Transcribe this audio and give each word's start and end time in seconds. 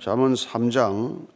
잠언 0.00 0.32
3장 0.32 1.26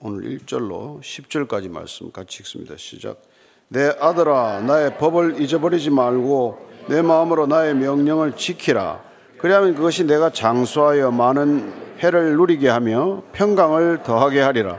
오늘 0.00 0.38
1절로 0.38 1.00
10절까지 1.00 1.70
말씀 1.70 2.12
같이 2.12 2.42
읽습니다. 2.42 2.74
시작. 2.76 3.22
내 3.68 3.90
아들아 3.98 4.60
나의 4.60 4.98
법을 4.98 5.40
잊어버리지 5.40 5.88
말고 5.88 6.58
내 6.88 7.00
마음으로 7.00 7.46
나의 7.46 7.74
명령을 7.74 8.36
지키라. 8.36 9.00
그리하면 9.38 9.74
그것이 9.74 10.04
내가 10.04 10.28
장수하여 10.30 11.10
많은 11.10 11.72
해를 12.00 12.36
누리게 12.36 12.68
하며 12.68 13.22
평강을 13.32 14.02
더하게 14.02 14.40
하리라. 14.40 14.78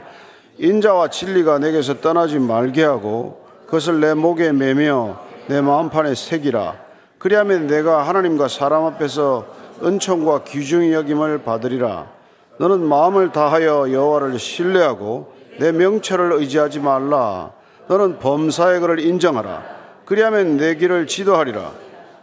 인자와 0.59 1.09
진리가 1.09 1.57
내게서 1.57 2.01
떠나지 2.01 2.37
말게 2.37 2.83
하고 2.83 3.47
그것을 3.65 3.99
내 3.99 4.13
목에 4.13 4.51
매며 4.51 5.19
내 5.47 5.61
마음판에 5.61 6.13
새기라. 6.13 6.75
그리하면 7.17 7.65
내가 7.65 8.07
하나님과 8.07 8.47
사람 8.47 8.85
앞에서 8.85 9.47
은총과 9.83 10.43
귀중히 10.43 10.93
여김을 10.93 11.43
받으리라. 11.43 12.16
너는 12.57 12.81
마음을 12.81 13.31
다하여 13.31 13.91
여호와를 13.91 14.39
신뢰하고 14.39 15.33
내 15.59 15.71
명철을 15.71 16.33
의지하지 16.33 16.79
말라. 16.79 17.51
너는 17.87 18.19
범사의 18.19 18.79
그를 18.79 18.99
인정하라. 18.99 19.63
그리하면 20.05 20.57
내 20.57 20.75
길을 20.75 21.07
지도하리라. 21.07 21.71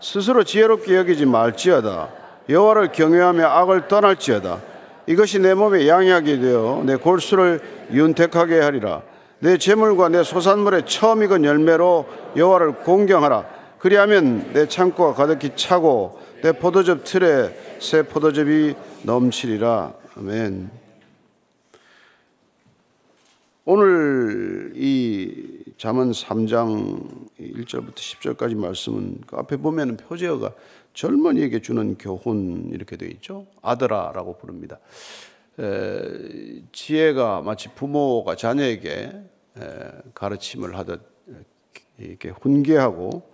스스로 0.00 0.44
지혜롭게 0.44 0.96
여기지 0.96 1.26
말지어다. 1.26 2.08
여호와를 2.48 2.92
경외하며 2.92 3.46
악을 3.46 3.88
떠날지어다. 3.88 4.60
이것이 5.06 5.38
내 5.38 5.54
몸에 5.54 5.86
양약이 5.86 6.40
되어 6.40 6.82
내 6.84 6.96
골수를 6.96 7.60
윤택하게 7.92 8.60
하리라. 8.60 9.02
내 9.38 9.58
재물과 9.58 10.08
내 10.08 10.22
소산물의 10.22 10.84
처음 10.86 11.22
익은 11.22 11.44
열매로 11.44 12.06
여호와를 12.36 12.76
공경하라. 12.76 13.44
그리하면 13.78 14.52
내 14.52 14.66
창고가 14.66 15.14
가득히 15.14 15.50
차고 15.54 16.18
내 16.42 16.52
포도즙 16.52 17.04
틀에 17.04 17.54
새 17.78 18.02
포도즙이 18.02 18.74
넘치리라. 19.02 19.92
아멘. 20.16 20.70
오늘 23.64 24.72
이 24.76 25.64
잠언 25.76 26.12
3장 26.12 27.30
1절부터 27.40 27.96
10절까지 27.96 28.54
말씀은 28.54 29.22
그 29.26 29.36
앞에 29.36 29.56
보면 29.56 29.96
표제어가 29.96 30.54
젊은이에게 30.92 31.62
주는 31.62 31.98
교훈 31.98 32.70
이렇게 32.72 32.96
되어 32.96 33.08
있죠. 33.08 33.48
아들아라고 33.60 34.38
부릅니다. 34.38 34.78
에, 35.58 36.62
지혜가 36.70 37.40
마치 37.40 37.74
부모가 37.74 38.36
자녀에게 38.36 38.90
에, 39.58 39.90
가르침을 40.14 40.78
하듯 40.78 41.02
이렇게 41.98 42.28
훈계하고 42.28 43.28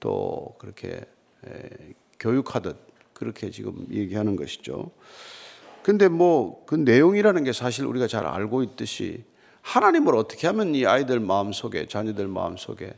또 0.00 0.54
그렇게 0.58 1.04
에, 1.46 1.94
교육하듯 2.18 2.78
그렇게 3.12 3.50
지금 3.50 3.86
얘기하는 3.90 4.34
것이죠. 4.34 4.92
근데 5.82 6.08
뭐 6.08 6.64
그 6.66 6.74
내용이라는 6.74 7.44
게 7.44 7.52
사실 7.52 7.84
우리가 7.84 8.06
잘 8.06 8.26
알고 8.26 8.62
있듯이 8.62 9.24
하나님을 9.60 10.14
어떻게 10.16 10.46
하면 10.46 10.74
이 10.74 10.86
아이들 10.86 11.20
마음 11.20 11.52
속에 11.52 11.86
자녀들 11.86 12.28
마음 12.28 12.56
속에 12.56 12.94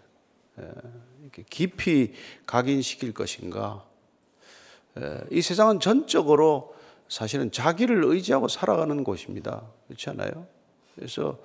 이렇게 1.22 1.44
깊이 1.50 2.12
각인시킬 2.46 3.12
것인가? 3.12 3.84
이 5.30 5.42
세상은 5.42 5.80
전적으로 5.80 6.74
사실은 7.08 7.50
자기를 7.50 8.05
의지하고 8.05 8.48
살아가는 8.48 9.02
곳입니다. 9.02 9.62
그렇지 9.88 10.10
않아요? 10.10 10.46
그래서 10.94 11.38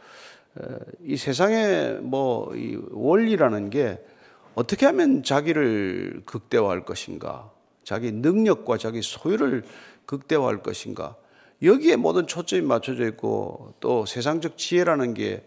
이 1.03 1.17
세상의 1.17 2.01
뭐 2.01 2.53
이 2.55 2.77
원리라는 2.91 3.69
게 3.71 3.99
어떻게 4.55 4.85
하면 4.85 5.23
자기를 5.23 6.23
극대화할 6.25 6.85
것인가? 6.85 7.51
자기 7.83 8.11
능력과 8.11 8.77
자기 8.77 9.01
소유를 9.01 9.63
극대화할 10.05 10.61
것인가? 10.61 11.15
여기에 11.61 11.97
모든 11.97 12.27
초점이 12.27 12.61
맞춰져 12.61 13.05
있고 13.07 13.73
또 13.79 14.05
세상적 14.05 14.57
지혜라는 14.57 15.13
게 15.13 15.45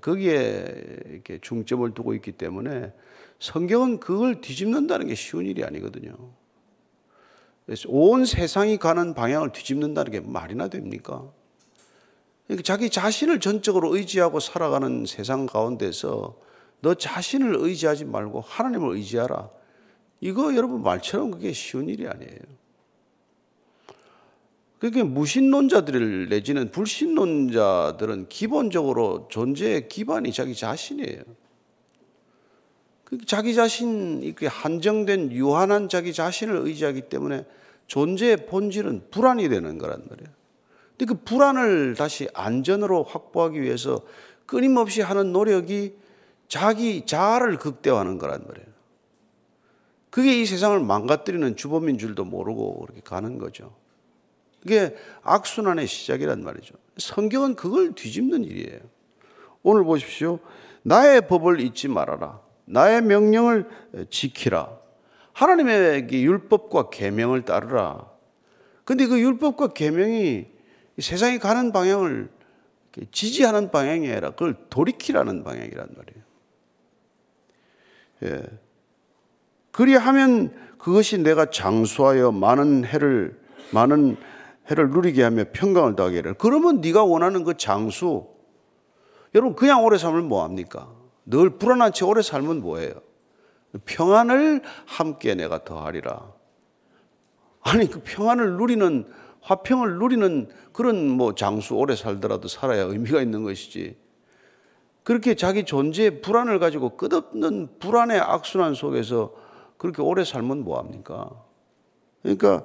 거기에 0.00 0.64
이렇게 1.10 1.38
중점을 1.40 1.92
두고 1.94 2.14
있기 2.14 2.32
때문에 2.32 2.92
성경은 3.38 4.00
그걸 4.00 4.40
뒤집는다는 4.40 5.06
게 5.06 5.14
쉬운 5.14 5.46
일이 5.46 5.64
아니거든요. 5.64 6.14
그래서 7.64 7.88
온 7.90 8.24
세상이 8.24 8.78
가는 8.78 9.14
방향을 9.14 9.52
뒤집는다는 9.52 10.12
게 10.12 10.20
말이나 10.20 10.68
됩니까? 10.68 11.28
그러니까 12.46 12.62
자기 12.62 12.90
자신을 12.90 13.40
전적으로 13.40 13.96
의지하고 13.96 14.40
살아가는 14.40 15.04
세상 15.06 15.46
가운데서 15.46 16.36
너 16.80 16.94
자신을 16.94 17.56
의지하지 17.58 18.04
말고 18.04 18.40
하나님을 18.40 18.94
의지하라. 18.96 19.50
이거 20.20 20.54
여러분 20.54 20.82
말처럼 20.82 21.32
그게 21.32 21.52
쉬운 21.52 21.88
일이 21.88 22.06
아니에요. 22.06 22.38
그게 24.78 25.02
무신론자들 25.02 26.28
내지는 26.28 26.70
불신론자들은 26.70 28.28
기본적으로 28.28 29.28
존재의 29.30 29.88
기반이 29.88 30.32
자기 30.32 30.54
자신이에요. 30.54 31.22
그 33.04 33.18
자기 33.24 33.54
자신, 33.54 34.34
한정된 34.44 35.32
유한한 35.32 35.88
자기 35.88 36.12
자신을 36.12 36.56
의지하기 36.56 37.02
때문에 37.02 37.46
존재의 37.86 38.46
본질은 38.46 39.10
불안이 39.10 39.48
되는 39.48 39.78
거란 39.78 40.02
말이에요. 40.08 40.28
근데 40.90 41.12
그 41.12 41.20
불안을 41.24 41.94
다시 41.94 42.28
안전으로 42.34 43.04
확보하기 43.04 43.60
위해서 43.60 44.02
끊임없이 44.44 45.02
하는 45.02 45.32
노력이 45.32 45.94
자기 46.48 47.06
자아를 47.06 47.58
극대화하는 47.58 48.18
거란 48.18 48.44
말이에요. 48.46 48.66
그게 50.10 50.40
이 50.40 50.46
세상을 50.46 50.78
망가뜨리는 50.80 51.56
주범인 51.56 51.98
줄도 51.98 52.24
모르고 52.24 52.80
그렇게 52.80 53.00
가는 53.02 53.38
거죠. 53.38 53.74
그게 54.66 54.96
악순환의 55.22 55.86
시작이란 55.86 56.42
말이죠. 56.42 56.74
성경은 56.98 57.54
그걸 57.54 57.94
뒤집는 57.94 58.42
일이에요. 58.42 58.80
오늘 59.62 59.84
보십시오. 59.84 60.40
나의 60.82 61.28
법을 61.28 61.60
잊지 61.60 61.86
말아라. 61.86 62.40
나의 62.64 63.02
명령을 63.02 63.68
지키라. 64.10 64.76
하나님의 65.32 66.08
율법과 66.10 66.90
계명을 66.90 67.44
따르라. 67.44 68.10
근데 68.84 69.06
그 69.06 69.20
율법과 69.20 69.68
계명이 69.68 70.46
세상이 70.98 71.38
가는 71.38 71.70
방향을 71.70 72.28
지지하는 73.12 73.70
방향이 73.70 74.10
아니라 74.10 74.30
그걸 74.30 74.56
돌이키라는 74.68 75.44
방향이란 75.44 75.94
말이에요. 75.96 76.24
예. 78.24 78.42
그리하면 79.70 80.52
그것이 80.78 81.18
내가 81.18 81.50
장수하여 81.50 82.32
많은 82.32 82.84
해를 82.84 83.38
많은 83.72 84.16
해를 84.70 84.90
누리게 84.90 85.22
하며 85.22 85.44
평강을 85.52 85.94
하라. 85.98 86.32
그러면 86.34 86.80
네가 86.80 87.04
원하는 87.04 87.44
그 87.44 87.56
장수 87.56 88.26
여러분 89.34 89.54
그냥 89.54 89.84
오래 89.84 89.98
살면 89.98 90.28
뭐 90.28 90.44
합니까? 90.44 90.88
늘 91.24 91.50
불안한 91.50 91.92
채 91.92 92.04
오래 92.04 92.22
살면 92.22 92.60
뭐예요? 92.60 92.94
평안을 93.84 94.62
함께 94.86 95.34
내가 95.34 95.64
더하리라. 95.64 96.32
아니 97.62 97.90
그 97.90 98.00
평안을 98.02 98.56
누리는 98.56 99.06
화평을 99.42 99.98
누리는 99.98 100.48
그런 100.72 101.08
뭐 101.08 101.34
장수 101.34 101.74
오래 101.74 101.94
살더라도 101.94 102.48
살아야 102.48 102.82
의미가 102.82 103.20
있는 103.20 103.44
것이지. 103.44 103.96
그렇게 105.02 105.34
자기 105.36 105.64
존재의 105.64 106.20
불안을 106.20 106.58
가지고 106.58 106.96
끝없는 106.96 107.78
불안의 107.78 108.18
악순환 108.18 108.74
속에서 108.74 109.34
그렇게 109.76 110.02
오래 110.02 110.24
살면 110.24 110.64
뭐 110.64 110.78
합니까? 110.78 111.30
그러니까 112.22 112.64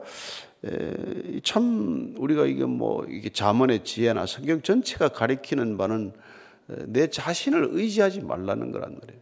참 1.44 2.14
우리가 2.18 2.46
이게 2.46 2.66
뭐 2.66 3.06
이게 3.10 3.30
자문의 3.30 3.84
지혜나 3.84 4.26
성경 4.26 4.62
전체가 4.62 5.10
가리키는 5.10 5.78
바는 5.78 6.14
내 6.88 7.10
자신을 7.10 7.70
의지하지 7.72 8.22
말라는 8.22 8.72
거란 8.72 8.98
말이에요. 9.00 9.22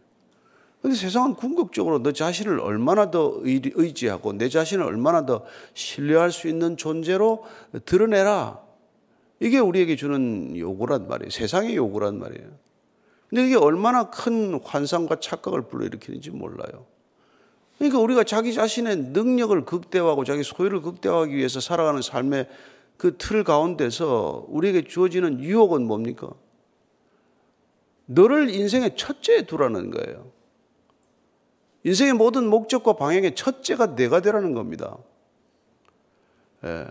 근데 0.82 0.96
세상은 0.96 1.34
궁극적으로 1.34 2.02
너 2.02 2.12
자신을 2.12 2.58
얼마나 2.60 3.10
더 3.10 3.38
의지하고 3.42 4.32
내 4.32 4.48
자신을 4.48 4.84
얼마나 4.84 5.26
더 5.26 5.44
신뢰할 5.74 6.32
수 6.32 6.48
있는 6.48 6.76
존재로 6.76 7.44
드러내라. 7.84 8.60
이게 9.40 9.58
우리에게 9.58 9.96
주는 9.96 10.56
요구란 10.56 11.08
말이에요. 11.08 11.30
세상의 11.30 11.76
요구란 11.76 12.18
말이에요. 12.18 12.48
근데 13.28 13.46
이게 13.46 13.56
얼마나 13.56 14.10
큰 14.10 14.60
환상과 14.62 15.20
착각을 15.20 15.62
불러일으키는지 15.68 16.30
몰라요. 16.30 16.86
그러니까 17.80 17.98
우리가 17.98 18.24
자기 18.24 18.52
자신의 18.52 18.96
능력을 19.14 19.64
극대화하고 19.64 20.24
자기 20.24 20.42
소유를 20.42 20.82
극대화하기 20.82 21.34
위해서 21.34 21.60
살아가는 21.60 22.02
삶의 22.02 22.46
그 22.98 23.16
틀 23.16 23.42
가운데서 23.42 24.44
우리에게 24.48 24.82
주어지는 24.82 25.40
유혹은 25.40 25.86
뭡니까? 25.86 26.28
너를 28.04 28.50
인생의 28.50 28.96
첫째에 28.96 29.46
두라는 29.46 29.90
거예요. 29.92 30.30
인생의 31.84 32.12
모든 32.12 32.46
목적과 32.50 32.92
방향의 32.92 33.34
첫째가 33.34 33.94
내가 33.94 34.20
되라는 34.20 34.52
겁니다. 34.52 34.98
예. 36.64 36.86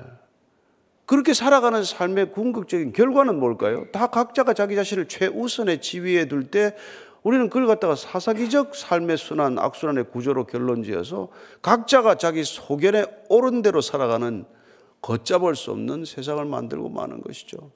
그렇게 1.05 1.35
살아가는 1.35 1.83
삶의 1.83 2.31
궁극적인 2.31 2.93
결과는 2.93 3.39
뭘까요? 3.39 3.85
다 3.91 4.07
각자가 4.07 4.55
자기 4.55 4.75
자신을 4.75 5.07
최우선의 5.07 5.81
지위에 5.81 6.27
둘 6.27 6.49
때 6.49 6.75
우리는 7.23 7.49
그걸 7.49 7.67
갖다가 7.67 7.95
사사기적 7.95 8.75
삶의 8.75 9.17
순환, 9.17 9.59
악순환의 9.59 10.05
구조로 10.11 10.45
결론 10.45 10.83
지어서 10.83 11.29
각자가 11.61 12.15
자기 12.15 12.43
소견에 12.43 13.05
옳은 13.29 13.61
대로 13.61 13.81
살아가는 13.81 14.45
걷잡을 15.01 15.55
수 15.55 15.71
없는 15.71 16.05
세상을 16.05 16.43
만들고 16.45 16.89
마는 16.89 17.21
것이죠. 17.21 17.71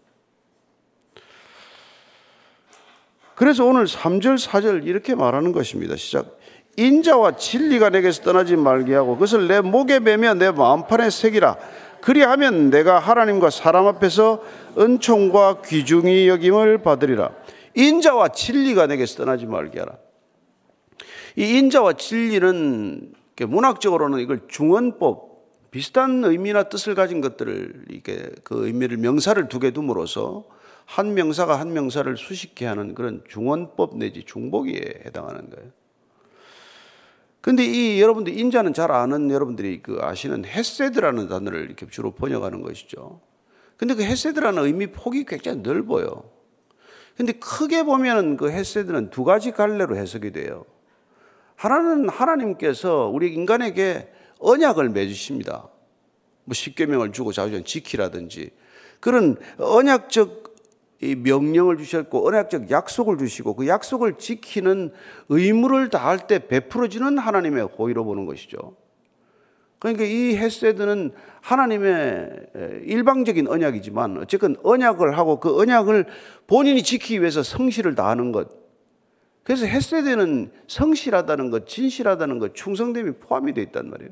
그래서 3.36 3.66
오늘 3.66 3.86
3절, 3.86 4.38
4절 4.38 4.86
이렇게 4.86 5.16
말하는 5.16 5.52
것입니다. 5.52 5.96
시작. 5.96 6.38
인자와 6.78 7.36
진리가 7.36 7.90
내게서 7.90 8.24
떠나지 8.24 8.56
말게 8.56 8.96
하고 8.96 9.14
그것을 9.14 9.48
내 9.48 9.62
목에 9.62 10.00
매며 10.00 10.34
내 10.36 10.52
마음판에 10.52 11.10
새기라. 11.10 11.58
그리하면 12.02 12.70
내가 12.70 13.00
하나님과 13.00 13.50
사람 13.50 13.88
앞에서 13.88 14.44
은총과 14.78 15.62
귀중히 15.64 16.28
여김을 16.28 16.80
받으리라. 16.80 17.32
인자와 17.76 18.30
진리가 18.30 18.88
내게서 18.88 19.18
떠나지 19.18 19.46
말게 19.46 19.80
하라. 19.80 19.98
이 21.36 21.58
인자와 21.58 21.94
진리는 21.94 23.14
문학적으로는 23.40 24.20
이걸 24.20 24.42
중언법 24.48 25.34
비슷한 25.72 26.24
의미나 26.24 26.64
뜻을 26.64 26.94
가진 26.94 27.20
것들을 27.20 27.86
이렇게 27.90 28.30
그 28.44 28.68
의미를 28.68 28.98
명사를 28.98 29.48
두 29.48 29.60
개 29.60 29.72
둠으로써 29.72 30.46
한 30.86 31.16
명사가 31.16 31.60
한 31.60 31.74
명사를 31.74 32.16
수식해 32.16 32.66
하는 32.66 32.94
그런 32.94 33.24
중원법 33.28 33.98
내지 33.98 34.24
중복에 34.24 35.02
해당하는 35.06 35.50
거예요. 35.50 35.72
근데 37.42 37.66
이 37.66 38.00
여러분들 38.00 38.38
인자는 38.38 38.74
잘 38.74 38.92
아는 38.92 39.32
여러분들이 39.32 39.82
그 39.82 39.98
아시는 40.00 40.46
헤세드라는 40.46 41.28
단어를 41.28 41.66
이렇게 41.66 41.88
주로 41.90 42.12
번역하는 42.12 42.62
것이죠. 42.62 43.20
근데 43.76 43.96
그 43.96 44.04
헤세드라는 44.04 44.64
의미 44.64 44.88
폭이 44.88 45.26
굉장히 45.26 45.62
넓어요. 45.62 46.24
근데 47.16 47.34
크게 47.34 47.84
보면은 47.84 48.38
그 48.38 48.50
헤세드는 48.50 49.10
두 49.10 49.24
가지 49.24 49.52
갈래로 49.52 49.96
해석이 49.96 50.32
돼요. 50.32 50.66
하나는 51.56 52.10
하나님께서 52.10 53.08
우리 53.08 53.34
인간에게 53.34 54.12
언약을 54.40 54.90
맺으십니다. 54.90 55.70
뭐 56.46 56.54
십계명을 56.54 57.14
주고 57.14 57.32
자주전 57.32 57.64
지키라든지 57.64 58.52
그런 59.00 59.38
언약적 59.58 60.44
이 61.02 61.16
명령을 61.16 61.78
주셨고 61.78 62.26
언약적 62.26 62.72
약속을 62.72 63.18
주시고 63.18 63.56
그 63.56 63.68
약속을 63.68 64.18
지키는 64.18 64.94
의무를 65.30 65.90
다할 65.90 66.28
때 66.28 66.48
베풀어지는 66.48 67.18
하나님의 67.18 67.66
호의로 67.66 68.06
보는 68.06 68.26
것이죠. 68.26 68.76
그러니까 69.84 70.06
이 70.06 70.38
헤세드는 70.38 71.12
하나님의 71.42 72.30
일방적인 72.86 73.50
언약이지만 73.50 74.18
어쨌든 74.18 74.56
언약을 74.64 75.18
하고 75.18 75.42
그 75.42 75.60
언약을 75.60 76.06
본인이 76.48 76.82
지키기 76.82 77.20
위해서 77.20 77.44
성실을 77.44 77.94
다하는 77.94 78.32
것. 78.32 78.48
그래서 79.44 79.66
헤세드는 79.66 80.52
성실하다는 80.70 81.52
것, 81.52 81.68
진실하다는 81.68 82.40
것, 82.40 82.56
충성됨이 82.56 83.12
포함이 83.20 83.54
되어 83.54 83.66
있단 83.66 83.90
말이에요. 83.90 84.12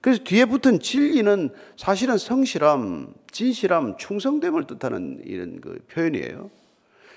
그래서 0.00 0.24
뒤에 0.24 0.46
붙은 0.46 0.80
진리는 0.80 1.50
사실은 1.76 2.18
성실함, 2.18 3.14
진실함, 3.30 3.96
충성됨을 3.96 4.66
뜻하는 4.66 5.20
이런 5.24 5.60
그 5.60 5.78
표현이에요. 5.92 6.50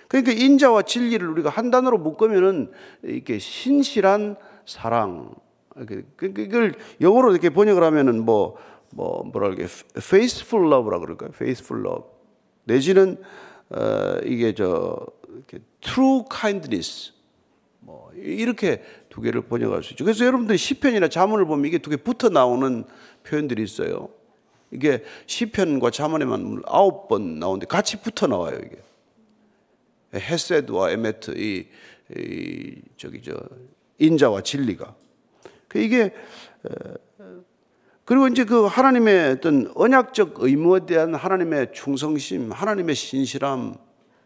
그러니까 0.07 0.33
인자와 0.33 0.83
진리를 0.83 1.27
우리가 1.27 1.49
한 1.49 1.71
단어로 1.71 1.97
묶으면은 1.97 2.69
이렇게 3.01 3.39
신실한 3.39 4.35
사랑. 4.67 5.31
그러니까 5.85 6.41
이걸 6.41 6.73
영어로 7.01 7.31
이렇게 7.31 7.49
번역을 7.49 7.83
하면은 7.83 8.23
뭐, 8.25 8.57
뭐, 8.91 9.29
그럴까, 9.31 9.63
faithful 9.97 10.67
love라 10.67 10.99
그럴까요? 10.99 11.29
faithful 11.33 11.85
love. 11.85 12.09
내지는, 12.63 13.17
어, 13.69 14.17
이게 14.25 14.53
저, 14.53 15.05
이렇게 15.33 15.59
true 15.81 16.23
kindness. 16.29 17.13
뭐, 17.79 18.11
이렇게 18.15 18.83
두 19.09 19.21
개를 19.21 19.41
번역할 19.41 19.83
수 19.83 19.93
있죠. 19.93 20.03
그래서 20.03 20.25
여러분들이 20.25 20.57
시편이나 20.57 21.07
자문을 21.09 21.45
보면 21.45 21.65
이게 21.65 21.77
두 21.77 21.89
개 21.89 21.97
붙어 21.97 22.29
나오는 22.29 22.83
표현들이 23.23 23.63
있어요. 23.63 24.09
이게 24.71 25.03
시편과 25.27 25.91
자문에만 25.91 26.63
아홉 26.65 27.07
번 27.07 27.39
나오는데 27.39 27.67
같이 27.67 28.01
붙어 28.01 28.27
나와요 28.27 28.59
이게. 28.63 28.77
헤세드와 30.13 30.91
에메트 30.91 31.31
이, 31.37 31.67
이 32.17 32.81
저기 32.97 33.21
저 33.21 33.33
인자와 33.99 34.41
진리가. 34.41 34.93
그 35.67 35.79
이게 35.79 36.13
그리고 38.05 38.27
이제 38.27 38.45
그 38.45 38.65
하나님의 38.65 39.31
어떤 39.31 39.71
언약적 39.75 40.35
의무에 40.37 40.85
대한 40.85 41.13
하나님의 41.13 41.73
충성심, 41.73 42.51
하나님의 42.51 42.95
신실함 42.95 43.75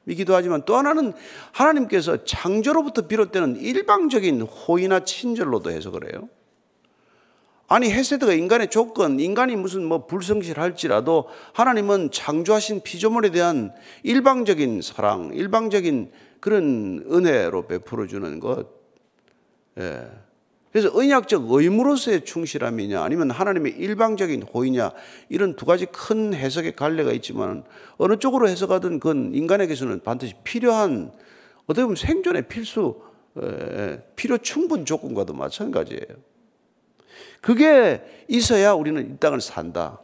이기도 0.05 0.35
하지만 0.35 0.63
또 0.65 0.75
하나는 0.75 1.13
하나님께서 1.51 2.23
창조로부터 2.23 3.07
비롯되는 3.07 3.57
일방적인 3.57 4.41
호의나 4.41 5.01
친절로도 5.01 5.71
해석을 5.71 6.11
해요. 6.11 6.29
아니 7.67 7.89
헤세드가 7.89 8.33
인간의 8.33 8.69
조건, 8.69 9.19
인간이 9.19 9.55
무슨 9.55 9.85
뭐 9.85 10.05
불성실할지라도 10.05 11.29
하나님은 11.53 12.11
창조하신 12.11 12.81
피조물에 12.81 13.31
대한 13.31 13.71
일방적인 14.03 14.81
사랑, 14.81 15.31
일방적인 15.33 16.11
그런 16.41 17.05
은혜로 17.09 17.67
베풀어 17.67 18.07
주는 18.07 18.39
것. 18.41 18.67
예. 19.79 20.05
그래서 20.71 20.89
언약적 20.93 21.51
의무로서의 21.51 22.23
충실함이냐 22.23 23.03
아니면 23.03 23.29
하나님의 23.29 23.73
일방적인 23.73 24.43
호의냐 24.43 24.91
이런 25.27 25.55
두 25.55 25.65
가지 25.65 25.85
큰 25.85 26.33
해석의 26.33 26.75
갈래가 26.75 27.11
있지만 27.13 27.63
어느 27.97 28.17
쪽으로 28.17 28.47
해석하든 28.47 28.99
그건 28.99 29.33
인간에게서는 29.33 30.01
반드시 30.03 30.33
필요한 30.43 31.11
어떻게 31.65 31.83
보면 31.83 31.95
생존의 31.97 32.47
필수 32.47 33.01
필요 34.15 34.37
충분 34.37 34.85
조건과도 34.85 35.33
마찬가지예요. 35.33 36.03
그게 37.41 38.01
있어야 38.27 38.73
우리는 38.73 39.13
이 39.13 39.17
땅을 39.19 39.41
산다. 39.41 39.99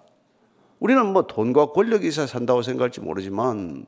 우리는 0.80 1.06
뭐 1.06 1.28
돈과 1.28 1.72
권력이 1.72 2.08
있어야 2.08 2.28
산다고 2.28 2.62
생각할지 2.62 3.00
모르지만 3.00 3.86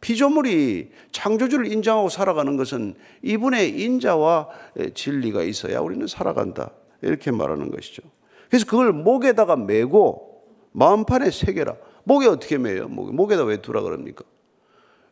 피조물이 0.00 0.90
창조주를 1.12 1.70
인정하고 1.70 2.08
살아가는 2.08 2.56
것은 2.56 2.94
이분의 3.22 3.80
인자와 3.80 4.48
진리가 4.94 5.42
있어야 5.42 5.80
우리는 5.80 6.06
살아간다. 6.06 6.72
이렇게 7.02 7.30
말하는 7.30 7.70
것이죠. 7.70 8.02
그래서 8.48 8.66
그걸 8.66 8.92
목에다가 8.92 9.56
메고 9.56 10.44
마음판에 10.72 11.30
새겨라. 11.30 11.76
목에 12.04 12.26
어떻게 12.26 12.58
매요? 12.58 12.88
목에, 12.88 13.12
목에다 13.12 13.44
왜 13.44 13.60
두라 13.60 13.82
그럽니까? 13.82 14.24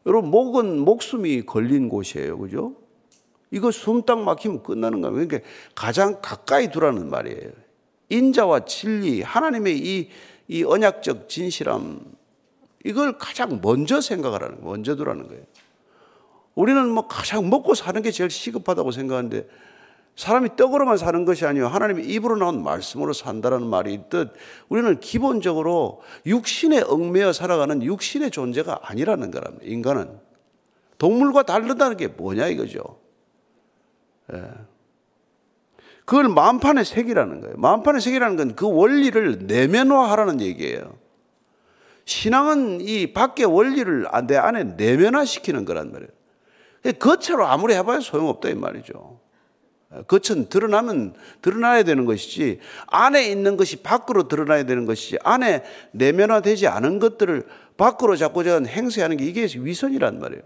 여러분, 0.06 0.30
목은 0.30 0.78
목숨이 0.78 1.42
걸린 1.42 1.88
곳이에요. 1.88 2.38
그죠? 2.38 2.74
이거 3.50 3.70
숨 3.70 4.02
딱 4.02 4.20
막히면 4.20 4.62
끝나는 4.62 5.00
거예요. 5.00 5.14
그러니까 5.14 5.40
가장 5.74 6.20
가까이 6.22 6.70
두라는 6.70 7.10
말이에요. 7.10 7.50
인자와 8.08 8.64
진리, 8.64 9.22
하나님의 9.22 9.78
이, 9.78 10.08
이 10.48 10.64
언약적 10.64 11.28
진실함, 11.28 12.00
이걸 12.84 13.18
가장 13.18 13.60
먼저 13.62 14.00
생각하라는 14.00 14.56
거예요. 14.56 14.70
먼저 14.70 14.96
두라는 14.96 15.28
거예요. 15.28 15.42
우리는 16.54 16.88
뭐 16.88 17.06
가장 17.06 17.48
먹고 17.50 17.74
사는 17.74 18.00
게 18.02 18.10
제일 18.10 18.30
시급하다고 18.30 18.90
생각하는데 18.90 19.48
사람이 20.16 20.56
떡으로만 20.56 20.96
사는 20.96 21.24
것이 21.24 21.46
아니요 21.46 21.68
하나님의 21.68 22.06
입으로 22.06 22.36
나온 22.36 22.64
말씀으로 22.64 23.12
산다라는 23.12 23.68
말이 23.68 23.94
있듯 23.94 24.32
우리는 24.68 24.98
기본적으로 24.98 26.02
육신에 26.26 26.80
얽매여 26.80 27.32
살아가는 27.32 27.80
육신의 27.82 28.32
존재가 28.32 28.80
아니라는 28.82 29.30
거랍니다. 29.30 29.64
인간은 29.64 30.18
동물과 30.98 31.44
다르다는 31.44 31.96
게 31.96 32.08
뭐냐 32.08 32.48
이거죠. 32.48 32.82
예. 34.32 34.42
그걸 36.04 36.28
마음판에 36.28 36.82
새기라는 36.84 37.40
거예요. 37.42 37.56
마음판에 37.58 38.00
새기라는 38.00 38.36
건 38.36 38.56
그 38.56 38.68
원리를 38.68 39.46
내면화하라는 39.46 40.40
얘기예요. 40.40 40.96
신앙은 42.08 42.80
이 42.80 43.12
밖의 43.12 43.44
원리를 43.44 44.06
내 44.26 44.36
안에 44.36 44.64
내면화시키는 44.64 45.66
거란 45.66 45.92
말이에요. 45.92 46.10
겉으로 46.98 47.46
아무리 47.46 47.74
해봐야 47.74 48.00
소용없다 48.00 48.48
이 48.48 48.54
말이죠. 48.54 49.20
겉은 50.06 50.48
드러나면 50.48 51.14
드러나야 51.42 51.82
되는 51.82 52.06
것이지 52.06 52.60
안에 52.86 53.30
있는 53.30 53.58
것이 53.58 53.82
밖으로 53.82 54.26
드러나야 54.26 54.64
되는 54.64 54.86
것이지 54.86 55.18
안에 55.22 55.64
내면화되지 55.92 56.66
않은 56.66 56.98
것들을 56.98 57.46
밖으로 57.76 58.16
자꾸 58.16 58.42
저 58.42 58.58
행세하는 58.58 59.18
게 59.18 59.26
이게 59.26 59.46
위선이란 59.54 60.18
말이에요. 60.18 60.42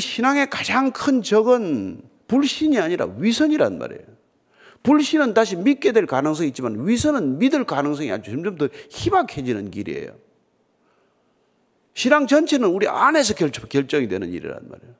신앙의 0.00 0.50
가장 0.50 0.90
큰 0.90 1.22
적은 1.22 2.02
불신이 2.26 2.80
아니라 2.80 3.06
위선이란 3.18 3.78
말이에요. 3.78 4.02
불신은 4.82 5.32
다시 5.32 5.54
믿게 5.56 5.92
될 5.92 6.06
가능성이 6.06 6.48
있지만 6.48 6.88
위선은 6.88 7.38
믿을 7.38 7.64
가능성이 7.64 8.10
아주 8.10 8.32
점점 8.32 8.58
더 8.58 8.68
희박해지는 8.90 9.70
길이에요. 9.70 10.23
신앙 11.94 12.26
전체는 12.26 12.68
우리 12.68 12.88
안에서 12.88 13.34
결정 13.34 14.02
이 14.02 14.08
되는 14.08 14.28
일이란 14.28 14.58
말이에요. 14.68 14.94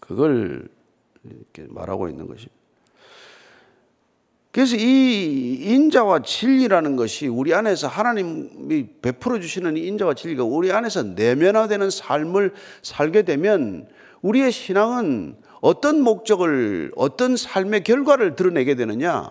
그걸 0.00 0.68
이렇게 1.24 1.66
말하고 1.70 2.08
있는 2.08 2.26
것입니다. 2.26 2.52
그래서 4.52 4.76
이 4.76 5.54
인자와 5.62 6.22
진리라는 6.22 6.94
것이 6.94 7.26
우리 7.26 7.52
안에서 7.52 7.88
하나님이 7.88 8.86
베풀어 9.02 9.40
주시는 9.40 9.76
인자와 9.76 10.14
진리가 10.14 10.44
우리 10.44 10.70
안에서 10.70 11.02
내면화되는 11.02 11.90
삶을 11.90 12.52
살게 12.82 13.22
되면 13.22 13.88
우리의 14.22 14.52
신앙은 14.52 15.36
어떤 15.60 16.02
목적을, 16.02 16.92
어떤 16.94 17.36
삶의 17.36 17.82
결과를 17.82 18.36
드러내게 18.36 18.74
되느냐? 18.76 19.30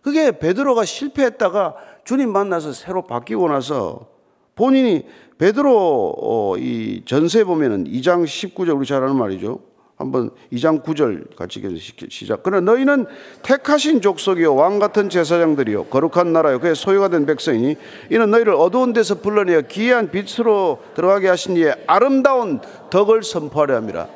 그게 0.00 0.38
베드로가 0.38 0.84
실패했다가 0.84 1.74
주님 2.04 2.32
만나서 2.32 2.72
새로 2.72 3.02
바뀌고 3.02 3.48
나서 3.48 4.08
본인이 4.54 5.06
베드로 5.38 6.14
어, 6.20 6.56
이 6.58 7.02
전세 7.06 7.44
보면은 7.44 7.84
2장 7.84 8.24
19절 8.24 8.76
우리 8.76 8.86
잘 8.86 9.02
아는 9.02 9.16
말이죠. 9.16 9.60
한번 10.00 10.30
2장 10.50 10.82
9절 10.82 11.36
같이 11.36 11.62
시작. 12.08 12.42
그러나 12.42 12.72
너희는 12.72 13.04
택하신 13.42 14.00
족속이요 14.00 14.54
왕 14.54 14.78
같은 14.78 15.10
제사장들이요 15.10 15.84
거룩한 15.84 16.32
나라요 16.32 16.58
그의 16.58 16.74
소유가 16.74 17.08
된 17.08 17.26
백성이니 17.26 17.76
이는 18.10 18.30
너희를 18.30 18.54
어두운 18.54 18.94
데서 18.94 19.16
불러내어 19.16 19.62
기이한 19.62 20.10
빛으로 20.10 20.78
들어가게 20.94 21.28
하신 21.28 21.58
이의 21.58 21.74
아름다운 21.86 22.60
덕을 22.88 23.22
선포하려 23.22 23.76
함이라. 23.76 24.08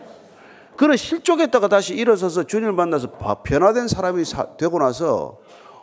그는 0.77 0.97
실족했다가 0.97 1.69
다시 1.69 1.95
일어서서 1.95 2.45
주님을 2.45 2.73
만나서 2.73 3.43
변화된 3.45 3.87
사람이 3.87 4.25
되고 4.59 4.79
나서 4.79 5.39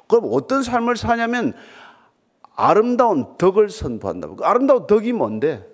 그럼 0.07 0.29
어떤 0.31 0.63
삶을 0.63 0.97
사냐면 0.97 1.53
아름다운 2.55 3.37
덕을 3.37 3.69
선포한다. 3.69 4.27
그 4.27 4.43
아름다운 4.43 4.87
덕이 4.87 5.13
뭔데? 5.13 5.67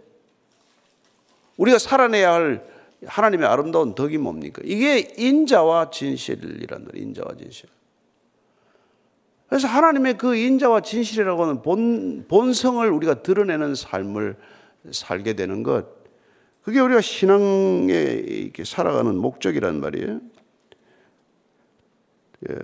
우리가 1.58 1.80
살아내야 1.80 2.34
할 2.34 2.68
하나님의 3.06 3.48
아름다운 3.48 3.94
덕이 3.94 4.18
뭡니까? 4.18 4.62
이게 4.66 5.14
인자와 5.18 5.92
진실이란 5.92 6.86
말이에요. 6.86 7.08
인자와 7.08 7.36
진실. 7.38 7.70
그래서 9.48 9.68
하나님의 9.68 10.18
그 10.18 10.36
인자와 10.36 10.82
진실이라고 10.82 11.44
하는 11.44 11.62
본, 11.62 12.26
본성을 12.28 12.90
우리가 12.90 13.22
드러내는 13.24 13.76
삶을 13.76 14.36
살게 14.92 15.34
되는 15.34 15.64
것. 15.64 15.86
그게 16.64 16.80
우리가 16.80 17.00
신앙에 17.02 17.94
이렇게 17.94 18.66
살아가는 18.66 19.16
목적이란 19.16 19.80
말이에요. 19.80 20.20
예. 22.50 22.56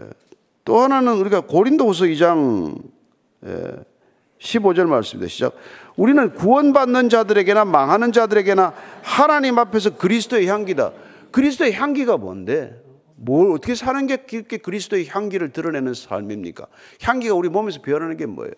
또 0.65 0.79
하나는 0.79 1.13
우리가 1.13 1.41
고린도후서 1.41 2.05
2장 2.05 2.81
예. 3.45 3.92
15절 4.43 4.87
말씀입니다. 4.87 5.29
시작. 5.29 5.55
우리는 5.95 6.33
구원받는 6.33 7.09
자들에게나 7.09 7.65
망하는 7.65 8.11
자들에게나 8.11 8.73
하나님 9.01 9.57
앞에서 9.57 9.95
그리스도의 9.95 10.47
향기다. 10.47 10.91
그리스도의 11.31 11.73
향기가 11.73 12.17
뭔데? 12.17 12.81
뭘 13.15 13.51
어떻게 13.51 13.73
사는 13.73 14.05
게 14.05 14.17
그리스도의 14.17 15.07
향기를 15.07 15.53
드러내는 15.53 15.93
삶입니까? 15.93 16.67
향기가 17.01 17.35
우리 17.35 17.47
몸에서 17.47 17.81
변하는 17.81 18.17
게 18.17 18.25
뭐예요? 18.25 18.53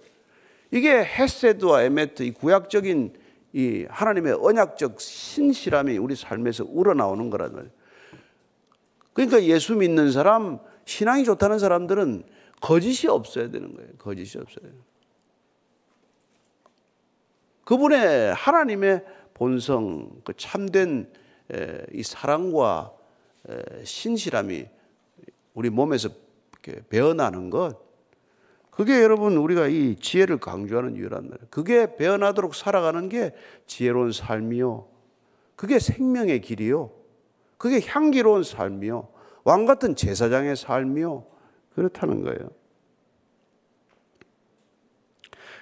이게 0.71 0.91
헤세드와 0.91 1.83
에메트 1.83 2.23
이 2.23 2.31
구약적인 2.31 3.13
이 3.53 3.85
하나님의 3.87 4.37
언약적 4.41 4.99
신실함이 4.99 5.97
우리 5.97 6.15
삶에서 6.15 6.65
우러나오는 6.67 7.29
거란 7.29 7.53
말이에요. 7.53 7.71
그러니까 9.13 9.43
예수 9.43 9.75
믿는 9.75 10.11
사람, 10.11 10.57
신앙이 10.85 11.23
좋다는 11.23 11.59
사람들은 11.59 12.23
거짓이 12.59 13.07
없어야 13.07 13.49
되는 13.51 13.73
거예요. 13.75 13.89
거짓이 13.99 14.41
없어야 14.41 14.69
돼요. 14.69 14.94
그분의 17.65 18.33
하나님의 18.33 19.03
본성, 19.33 20.21
그 20.23 20.33
참된 20.37 21.11
이 21.91 22.01
사랑과 22.03 22.93
신실함이 23.83 24.67
우리 25.53 25.69
몸에서 25.69 26.09
배어나는 26.89 27.49
것, 27.49 27.83
그게 28.71 29.01
여러분 29.01 29.37
우리가 29.37 29.67
이 29.67 29.95
지혜를 29.95 30.37
강조하는 30.37 30.95
이유란 30.95 31.29
말이에요. 31.29 31.47
그게 31.49 31.95
배어나도록 31.95 32.55
살아가는 32.55 33.07
게 33.07 33.33
지혜로운 33.67 34.11
삶이요. 34.11 34.87
그게 35.55 35.79
생명의 35.79 36.41
길이요. 36.41 36.91
그게 37.57 37.79
향기로운 37.85 38.43
삶이요. 38.43 39.07
왕 39.45 39.65
같은 39.65 39.95
제사장의 39.95 40.57
삶이요. 40.57 41.25
그렇다는 41.73 42.23
거예요. 42.23 42.49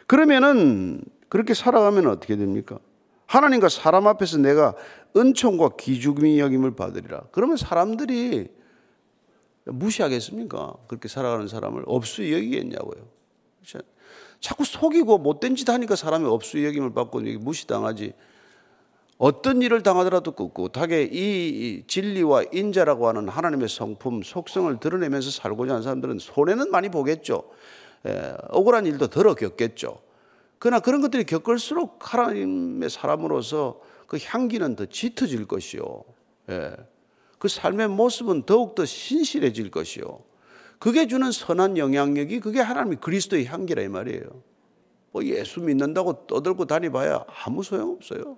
그러면은 0.08 1.02
그렇게 1.34 1.56
살아가면 1.56 2.06
어떻게 2.06 2.36
됩니까? 2.36 2.78
하나님과 3.26 3.68
사람 3.68 4.06
앞에서 4.06 4.38
내가 4.38 4.76
은총과 5.18 5.78
기죽음이 5.80 6.40
여김을 6.40 6.76
받으리라. 6.76 7.24
그러면 7.32 7.58
사람들이 7.58 8.50
무시하겠습니까? 9.66 10.76
그렇게 10.86 11.08
살아가는 11.08 11.48
사람을 11.48 11.86
업수 11.88 12.32
여기겠냐고요. 12.32 13.08
자꾸 14.42 14.64
속이고 14.64 15.18
못된 15.18 15.56
짓 15.56 15.68
하니까 15.68 15.96
사람이 15.96 16.24
업수 16.28 16.64
여김을 16.64 16.94
받고 16.94 17.22
무시당하지. 17.40 18.14
어떤 19.18 19.64
일을 19.64 19.82
당하더라도 19.82 20.34
꿋꿋하게 20.34 21.10
이 21.12 21.84
진리와 21.88 22.44
인자라고 22.54 23.08
하는 23.08 23.28
하나님의 23.28 23.70
성품, 23.70 24.22
속성을 24.22 24.80
드러내면서 24.80 25.32
살고자 25.32 25.72
하는 25.72 25.82
사람들은 25.82 26.20
손해는 26.20 26.70
많이 26.70 26.90
보겠죠. 26.90 27.50
에, 28.06 28.36
억울한 28.50 28.86
일도 28.86 29.08
덜어 29.08 29.34
겪겠죠. 29.34 30.13
그러나 30.60 30.80
그런 30.80 31.02
것들이 31.02 31.26
겪을수록 31.26 32.14
하나님의 32.14 32.90
사람으로서 32.90 33.82
그 34.08 34.18
향기는 34.24 34.76
더 34.76 34.86
짙어질 34.86 35.46
것이요. 35.48 36.04
예. 36.50 36.76
그 37.40 37.48
삶의 37.48 37.90
모습은 37.90 38.44
더욱더 38.44 38.86
신실해질 38.86 39.72
것이요. 39.72 40.22
그게 40.80 41.08
주는 41.08 41.32
선한 41.32 41.78
영향력이 41.78 42.40
그게 42.40 42.60
하나님의 42.60 43.00
그리스도의 43.02 43.46
향기라 43.46 43.82
이 43.82 43.88
말이에요. 43.88 44.24
뭐 45.12 45.24
예수 45.26 45.62
믿는다고 45.62 46.26
떠들고 46.28 46.66
다니봐야 46.66 47.26
아무 47.46 47.64
소용없어요. 47.64 48.38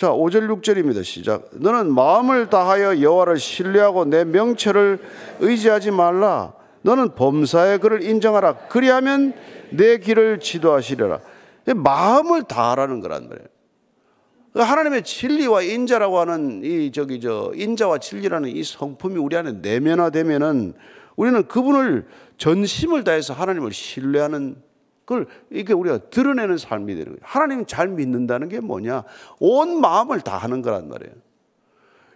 자, 0.00 0.08
5절 0.08 0.48
6절입니다. 0.62 1.04
시작. 1.04 1.50
너는 1.52 1.92
마음을 1.92 2.48
다하여 2.48 3.02
여호와를 3.02 3.38
신뢰하고 3.38 4.06
내 4.06 4.24
명철을 4.24 4.98
의지하지 5.40 5.90
말라. 5.90 6.54
너는 6.82 7.14
범사의 7.14 7.78
그를 7.80 8.02
인정하라. 8.02 8.68
그리하면 8.68 9.34
내 9.70 9.98
길을 9.98 10.40
지도하시려라. 10.40 11.20
마음을 11.76 12.44
다하라는 12.44 13.00
거란 13.00 13.28
말이에요. 13.28 13.46
하나님의 14.54 15.04
진리와 15.04 15.62
인자라고 15.62 16.18
하는 16.18 16.62
이 16.64 16.90
저기 16.90 17.20
저 17.20 17.52
인자와 17.54 17.98
진리라는 17.98 18.48
이 18.48 18.64
성품이 18.64 19.16
우리 19.16 19.36
안에 19.36 19.52
내면화되면은 19.62 20.74
우리는 21.16 21.46
그분을 21.46 22.06
전심을 22.36 23.04
다해서 23.04 23.32
하나님을 23.34 23.72
신뢰하는 23.72 24.56
그걸 25.04 25.26
이게 25.50 25.72
우리가 25.72 25.98
드러내는 26.10 26.56
삶이 26.56 26.94
되는 26.94 27.06
거예요. 27.06 27.18
하나님 27.22 27.66
잘 27.66 27.88
믿는다는 27.88 28.48
게 28.48 28.60
뭐냐? 28.60 29.04
온 29.38 29.80
마음을 29.80 30.20
다하는 30.20 30.62
거란 30.62 30.88
말이에요. 30.88 31.14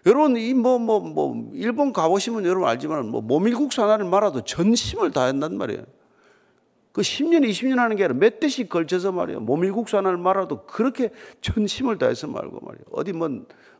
여러분 0.06 0.36
이 0.36 0.52
뭐 0.54 0.78
뭐뭐 0.78 1.00
뭐, 1.10 1.34
뭐, 1.34 1.50
일본 1.54 1.92
가보시면 1.92 2.44
여러분 2.44 2.68
알지만 2.68 3.08
뭐 3.08 3.20
모밀국수 3.20 3.82
하나를 3.82 4.04
말아도 4.04 4.42
전심을 4.42 5.12
다한단 5.12 5.56
말이에요. 5.56 5.84
그 6.92 7.00
10년, 7.02 7.44
20년 7.48 7.76
하는 7.76 7.96
게 7.96 8.04
아니라 8.04 8.16
몇 8.18 8.38
대씩 8.38 8.68
걸쳐서 8.68 9.10
말이에요. 9.10 9.40
모밀국수 9.40 9.96
하나를 9.96 10.16
말아도 10.16 10.64
그렇게 10.66 11.10
전심을 11.40 11.98
다해서 11.98 12.28
말고 12.28 12.60
말이에요. 12.60 12.84
어디 12.92 13.12
뭐 13.12 13.28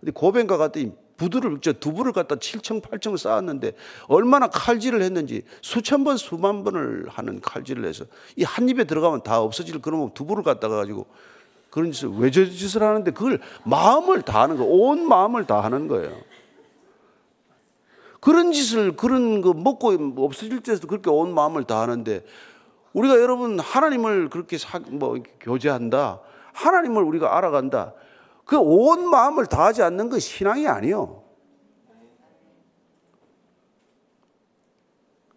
어디 0.02 0.10
고변가 0.10 0.56
갔더니 0.56 0.92
부두를 1.16 1.58
저 1.60 1.72
두부를 1.72 2.10
갖다 2.10 2.34
7층, 2.34 2.82
8층 2.82 3.16
쌓았는데 3.16 3.74
얼마나 4.08 4.48
칼질을 4.48 5.00
했는지 5.00 5.42
수천 5.62 6.02
번, 6.02 6.16
수만 6.16 6.64
번을 6.64 7.06
하는 7.08 7.40
칼질을 7.40 7.84
해서 7.84 8.04
이 8.36 8.42
한 8.42 8.68
입에 8.68 8.82
들어가면 8.82 9.22
다 9.22 9.40
없어질 9.40 9.80
그러면 9.80 10.10
두부를 10.14 10.42
갖다가 10.42 10.74
가지고 10.76 11.06
그런 11.74 11.90
짓을 11.90 12.10
왜 12.18 12.30
저 12.30 12.44
짓을 12.44 12.84
하는데 12.84 13.10
그걸 13.10 13.40
마음을 13.64 14.22
다하는 14.22 14.56
거, 14.56 14.62
온 14.64 15.08
마음을 15.08 15.44
다하는 15.44 15.88
거예요. 15.88 16.16
그런 18.20 18.52
짓을 18.52 18.94
그런 18.94 19.40
거 19.40 19.52
먹고 19.54 19.92
없어질 20.18 20.60
때도 20.60 20.86
그렇게 20.86 21.10
온 21.10 21.34
마음을 21.34 21.64
다하는데 21.64 22.24
우리가 22.92 23.16
여러분 23.20 23.58
하나님을 23.58 24.30
그렇게 24.30 24.56
사, 24.56 24.78
뭐 24.78 25.16
교제한다. 25.40 26.20
하나님을 26.52 27.02
우리가 27.02 27.36
알아간다. 27.36 27.94
그 28.44 28.56
온 28.56 29.10
마음을 29.10 29.46
다하지 29.46 29.82
않는 29.82 30.10
건 30.10 30.20
신앙이 30.20 30.68
아니요. 30.68 31.24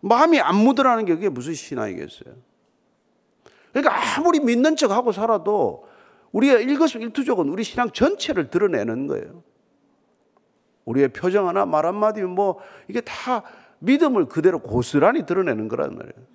마음이 0.01 0.39
안 0.39 0.55
묻어나는 0.57 1.05
게 1.05 1.15
그게 1.15 1.29
무슨 1.29 1.55
신앙이겠어요? 1.55 2.35
그러니까 3.73 4.17
아무리 4.17 4.39
믿는 4.39 4.75
척 4.75 4.91
하고 4.91 5.11
살아도 5.11 5.87
우리의 6.31 6.63
일거수일투족은 6.63 7.49
우리 7.49 7.63
신앙 7.63 7.89
전체를 7.91 8.49
드러내는 8.49 9.07
거예요. 9.07 9.43
우리의 10.85 11.09
표정 11.09 11.47
하나 11.47 11.65
말 11.65 11.85
한마디 11.85 12.21
뭐 12.21 12.59
이게 12.87 13.01
다 13.01 13.43
믿음을 13.79 14.25
그대로 14.25 14.59
고스란히 14.59 15.25
드러내는 15.25 15.67
거란 15.67 15.95
말이에요. 15.95 16.27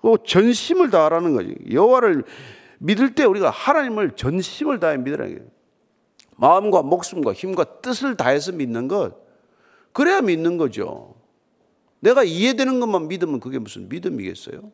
그 0.00 0.16
전심을 0.24 0.90
다하라는 0.90 1.34
거지. 1.34 1.56
여호와를 1.70 2.24
믿을 2.78 3.14
때 3.14 3.24
우리가 3.24 3.50
하나님을 3.50 4.12
전심을 4.12 4.78
다해 4.78 4.98
믿으라는 4.98 5.34
거예요. 5.36 5.50
마음과 6.36 6.82
목숨과 6.82 7.32
힘과 7.32 7.80
뜻을 7.80 8.16
다해서 8.16 8.52
믿는 8.52 8.88
것. 8.88 9.14
그래야 9.92 10.20
믿는 10.20 10.58
거죠. 10.58 11.14
내가 12.00 12.22
이해되는 12.22 12.80
것만 12.80 13.08
믿으면 13.08 13.40
그게 13.40 13.58
무슨 13.58 13.88
믿음이겠어요? 13.88 14.70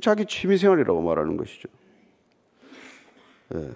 자기 0.00 0.26
취미생활이라고 0.26 1.02
말하는 1.02 1.36
것이죠. 1.36 1.68
네. 3.50 3.70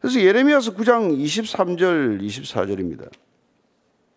그래서 0.00 0.20
예레미야서 0.20 0.74
9장 0.74 1.16
23절, 1.16 2.20
24절입니다. 2.20 3.08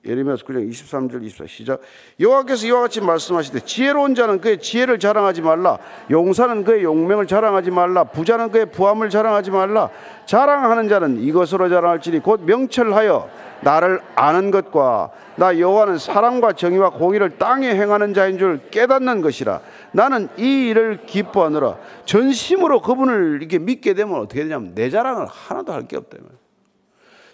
예레미야서 0.06 0.46
9장 0.46 0.70
23절 0.70 1.24
24 1.24 1.46
시작. 1.48 1.82
여호와께서 2.20 2.68
이와 2.68 2.82
같이 2.82 3.02
말씀하시되 3.02 3.62
지혜로운 3.62 4.16
자는 4.16 4.40
그의 4.42 4.60
지혜를 4.60 5.00
자랑하지 5.00 5.42
말라. 5.42 5.78
용사는 6.12 6.64
그의 6.64 6.84
용맹을 6.84 7.28
자랑하지 7.28 7.72
말라. 7.72 8.04
부자는 8.04 8.52
그의 8.52 8.68
부함을 8.68 9.10
자랑하지 9.10 9.52
말라. 9.52 9.90
자랑하는 10.26 10.88
자는 10.90 11.22
이것으로 11.22 11.70
자랑할지니 11.70 12.20
곧 12.20 12.42
명철하여 12.44 13.30
나를 13.62 14.02
아는 14.16 14.52
것과 14.52 15.12
나 15.38 15.58
여호와는 15.58 15.98
사랑과 15.98 16.54
정의와 16.54 16.92
공의를 16.92 17.38
땅에 17.38 17.70
행하는 17.70 18.14
자인 18.14 18.38
줄 18.38 18.60
깨닫는 18.70 19.22
것이라. 19.22 19.62
나는 19.92 20.30
이 20.38 20.68
일을 20.70 21.06
기뻐하느라. 21.06 21.78
전심으로 22.06 22.82
그분을 22.82 23.38
이렇게 23.40 23.58
믿게 23.60 23.94
되면 23.94 24.20
어떻게 24.20 24.44
되냐면 24.44 24.76
내 24.76 24.90
자랑을 24.90 25.26
하나도 25.28 25.74
할 25.74 25.86
게 25.88 25.98
없다 25.98 26.18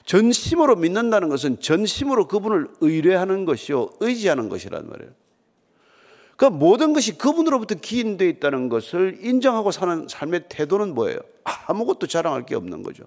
전심으로 0.06 0.76
믿는다는 0.76 1.30
것은 1.30 1.60
전심으로 1.60 2.28
그분을 2.28 2.70
의뢰하는 2.82 3.46
것이요 3.46 3.90
의지하는 4.00 4.50
것이란 4.50 4.90
말이에요. 4.90 5.12
그 6.38 6.46
모든 6.46 6.94
것이 6.94 7.18
그분으로부터 7.18 7.76
기인되어 7.76 8.28
있다는 8.28 8.70
것을 8.70 9.20
인정하고 9.22 9.70
사는 9.70 10.08
삶의 10.10 10.46
태도는 10.50 10.96
뭐예요? 10.96 11.20
아무것도 11.44 12.08
자랑할 12.08 12.46
게 12.46 12.56
없는 12.56 12.82
거죠. 12.82 13.04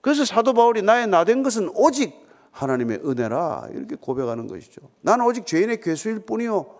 그래서 0.00 0.24
사도 0.24 0.54
바울이 0.54 0.80
나의 0.80 1.08
나된 1.08 1.42
것은 1.42 1.70
오직 1.74 2.14
하나님의 2.52 3.00
은혜라 3.04 3.68
이렇게 3.72 3.96
고백하는 3.96 4.46
것이죠. 4.46 4.80
나는 5.02 5.26
오직 5.26 5.46
죄인의 5.46 5.80
괴수일 5.82 6.20
뿐이요. 6.20 6.74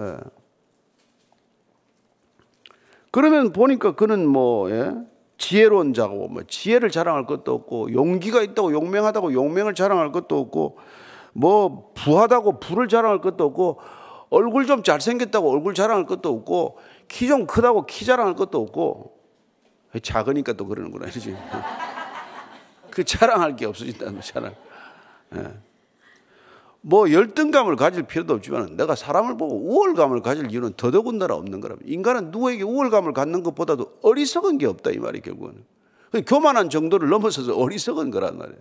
예. 0.00 0.16
그러면 3.12 3.52
보니까 3.52 3.94
그는 3.94 4.26
뭐 4.26 4.70
예? 4.70 4.94
지혜로운 5.40 5.94
자고 5.94 6.28
뭐 6.28 6.42
지혜를 6.46 6.90
자랑할 6.90 7.24
것도 7.24 7.52
없고 7.52 7.94
용기가 7.94 8.42
있다고 8.42 8.72
용맹하다고 8.72 9.32
용맹을 9.32 9.74
자랑할 9.74 10.12
것도 10.12 10.38
없고 10.38 10.76
뭐 11.32 11.92
부하다고 11.94 12.60
부를 12.60 12.88
자랑할 12.88 13.20
것도 13.22 13.44
없고 13.44 13.80
얼굴 14.28 14.66
좀 14.66 14.82
잘생겼다고 14.82 15.50
얼굴 15.50 15.74
자랑할 15.74 16.04
것도 16.06 16.28
없고 16.28 16.78
키 17.08 17.26
좀 17.26 17.46
크다고 17.46 17.86
키 17.86 18.04
자랑할 18.04 18.34
것도 18.34 18.60
없고 18.60 19.18
작으니까 20.02 20.52
또 20.52 20.66
그러는구나 20.66 21.08
이지 21.08 21.34
그 22.90 23.02
자랑할 23.02 23.56
게 23.56 23.66
없어진다는 23.66 24.20
자랑. 24.20 24.54
예. 25.36 25.69
뭐 26.82 27.10
열등감을 27.10 27.76
가질 27.76 28.04
필요도 28.04 28.34
없지만 28.34 28.76
내가 28.76 28.94
사람을 28.94 29.36
보고 29.36 29.54
우월감을 29.54 30.22
가질 30.22 30.50
이유는 30.50 30.74
더더군다나 30.76 31.34
없는 31.34 31.60
거라. 31.60 31.76
인간은 31.84 32.30
누구에게 32.30 32.62
우월감을 32.62 33.12
갖는 33.12 33.42
것보다도 33.42 33.98
어리석은 34.02 34.58
게 34.58 34.66
없다 34.66 34.90
이 34.90 34.98
말이 34.98 35.20
결국은. 35.20 35.64
교만한 36.26 36.70
정도를 36.70 37.08
넘어서서 37.08 37.54
어리석은 37.56 38.10
거란 38.10 38.38
말이에요. 38.38 38.58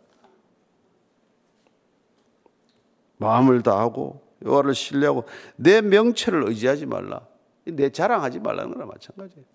마음을 3.18 3.64
다하고 3.64 4.22
여호와를 4.46 4.76
신뢰하고 4.76 5.26
내 5.56 5.82
명체를 5.82 6.48
의지하지 6.48 6.86
말라. 6.86 7.22
내 7.66 7.90
자랑하지 7.90 8.40
말라는 8.40 8.74
거나 8.74 8.86
마찬가지예요. 8.86 9.46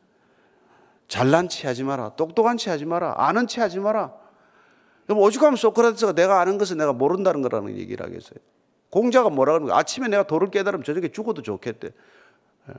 잘난 1.08 1.48
체 1.48 1.68
하지 1.68 1.84
마라. 1.84 2.16
똑똑한 2.16 2.56
체 2.56 2.70
하지 2.70 2.84
마라. 2.86 3.14
아는 3.18 3.46
체 3.46 3.60
하지 3.60 3.78
마라. 3.78 4.12
그럼 5.04 5.20
오죽하면 5.20 5.56
소크라테스가 5.56 6.12
내가 6.12 6.40
아는 6.40 6.56
것을 6.56 6.78
내가 6.78 6.92
모른다는 6.92 7.42
거라는 7.42 7.76
얘기를 7.76 8.04
하겠어요. 8.04 8.38
공자가 8.94 9.28
뭐라 9.28 9.54
그러는 9.54 9.66
거야? 9.68 9.76
아침에 9.78 10.06
내가 10.06 10.22
도를 10.22 10.50
깨달으면 10.50 10.84
저녁에 10.84 11.08
죽어도 11.08 11.42
좋겠대. 11.42 11.88
예. 12.68 12.74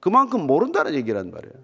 그만큼 0.00 0.48
모른다는 0.48 0.94
얘기란 0.94 1.30
말이에요. 1.30 1.54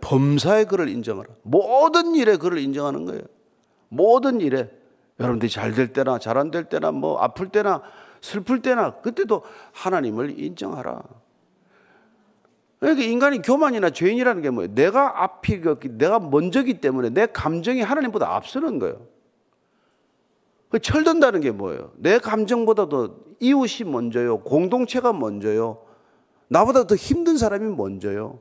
범사의 0.00 0.66
그를 0.66 0.88
인정하라. 0.88 1.30
모든 1.42 2.14
일에 2.14 2.36
그를 2.36 2.58
인정하는 2.58 3.06
거예요. 3.06 3.22
모든 3.88 4.42
일에. 4.42 4.70
여러분들이 5.18 5.50
잘 5.50 5.74
될 5.74 5.92
때나 5.94 6.18
잘 6.18 6.36
안 6.36 6.50
될 6.50 6.64
때나 6.64 6.90
뭐 6.90 7.18
아플 7.20 7.48
때나 7.48 7.82
슬플 8.20 8.60
때나 8.60 9.00
그때도 9.00 9.42
하나님을 9.72 10.38
인정하라. 10.38 11.02
그러니까 12.84 13.06
인간이 13.06 13.40
교만이나 13.40 13.88
죄인이라는 13.88 14.42
게 14.42 14.50
뭐예요? 14.50 14.74
내가 14.74 15.22
앞이, 15.22 15.62
내가 15.92 16.18
먼저기 16.18 16.82
때문에 16.82 17.08
내 17.08 17.24
감정이 17.24 17.80
하나님보다 17.80 18.34
앞서는 18.34 18.78
거예요. 18.78 19.06
그 20.68 20.78
철든다는 20.78 21.40
게 21.40 21.50
뭐예요? 21.50 21.92
내 21.96 22.18
감정보다도 22.18 23.36
이웃이 23.40 23.88
먼저요. 23.88 24.40
공동체가 24.40 25.14
먼저요. 25.14 25.78
나보다 26.48 26.86
더 26.86 26.94
힘든 26.94 27.38
사람이 27.38 27.74
먼저요. 27.74 28.40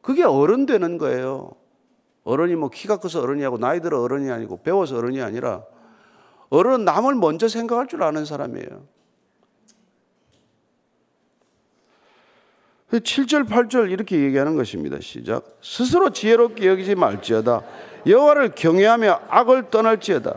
그게 0.00 0.24
어른 0.24 0.66
되는 0.66 0.98
거예요. 0.98 1.52
어른이 2.24 2.56
뭐 2.56 2.70
키가 2.70 2.96
커서 2.96 3.22
어른이 3.22 3.44
하고 3.44 3.58
나이 3.58 3.80
들어 3.80 4.02
어른이 4.02 4.28
아니고 4.28 4.62
배워서 4.62 4.96
어른이 4.96 5.22
아니라 5.22 5.62
어른은 6.50 6.84
남을 6.84 7.14
먼저 7.14 7.46
생각할 7.46 7.86
줄 7.86 8.02
아는 8.02 8.24
사람이에요. 8.24 8.93
7절, 13.00 13.48
8절 13.48 13.90
이렇게 13.90 14.20
얘기하는 14.20 14.56
것입니다. 14.56 14.98
시작. 15.00 15.58
스스로 15.62 16.10
지혜롭게 16.10 16.66
여기지 16.66 16.94
말지어다. 16.94 17.62
여호와를 18.06 18.52
경외하며 18.54 19.20
악을 19.28 19.70
떠날지어다. 19.70 20.36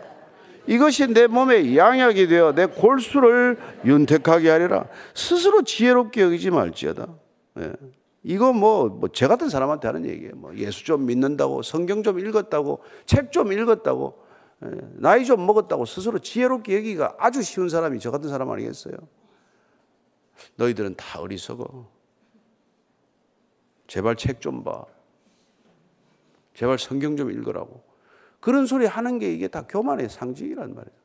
이것이 0.67 1.07
내 1.07 1.27
몸에 1.27 1.75
양약이 1.75 2.27
되어 2.27 2.53
내 2.53 2.65
골수를 2.65 3.57
윤택하게 3.85 4.49
하리라. 4.49 4.87
스스로 5.13 5.61
지혜롭게 5.63 6.21
여기지 6.21 6.49
말지어다. 6.51 7.07
예. 7.59 7.73
이거 8.23 8.51
뭐, 8.51 8.89
뭐 8.89 9.09
제 9.13 9.27
같은 9.27 9.47
사람한테 9.49 9.87
하는 9.87 10.05
얘기예요. 10.05 10.33
뭐 10.35 10.53
예수 10.57 10.83
좀 10.83 11.05
믿는다고, 11.05 11.61
성경 11.61 12.03
좀 12.03 12.19
읽었다고, 12.19 12.81
책 13.05 13.31
좀 13.31 13.53
읽었다고, 13.53 14.17
예. 14.65 14.71
나이 14.95 15.23
좀 15.23 15.45
먹었다고 15.45 15.85
스스로 15.85 16.19
지혜롭게 16.19 16.75
여기가 16.75 17.15
아주 17.19 17.41
쉬운 17.41 17.69
사람이 17.69 17.99
저 17.99 18.11
같은 18.11 18.29
사람 18.29 18.51
아니겠어요? 18.51 18.95
너희들은 20.55 20.95
다 20.95 21.21
어리석어. 21.21 21.96
제발 23.87 24.15
책 24.15 24.39
좀 24.39 24.63
봐. 24.63 24.85
제발 26.53 26.77
성경 26.77 27.15
좀 27.17 27.31
읽으라고. 27.31 27.83
그런 28.39 28.65
소리 28.65 28.85
하는 28.85 29.19
게 29.19 29.31
이게 29.33 29.47
다 29.47 29.63
교만의 29.67 30.09
상징이란 30.09 30.75
말이에요. 30.75 30.97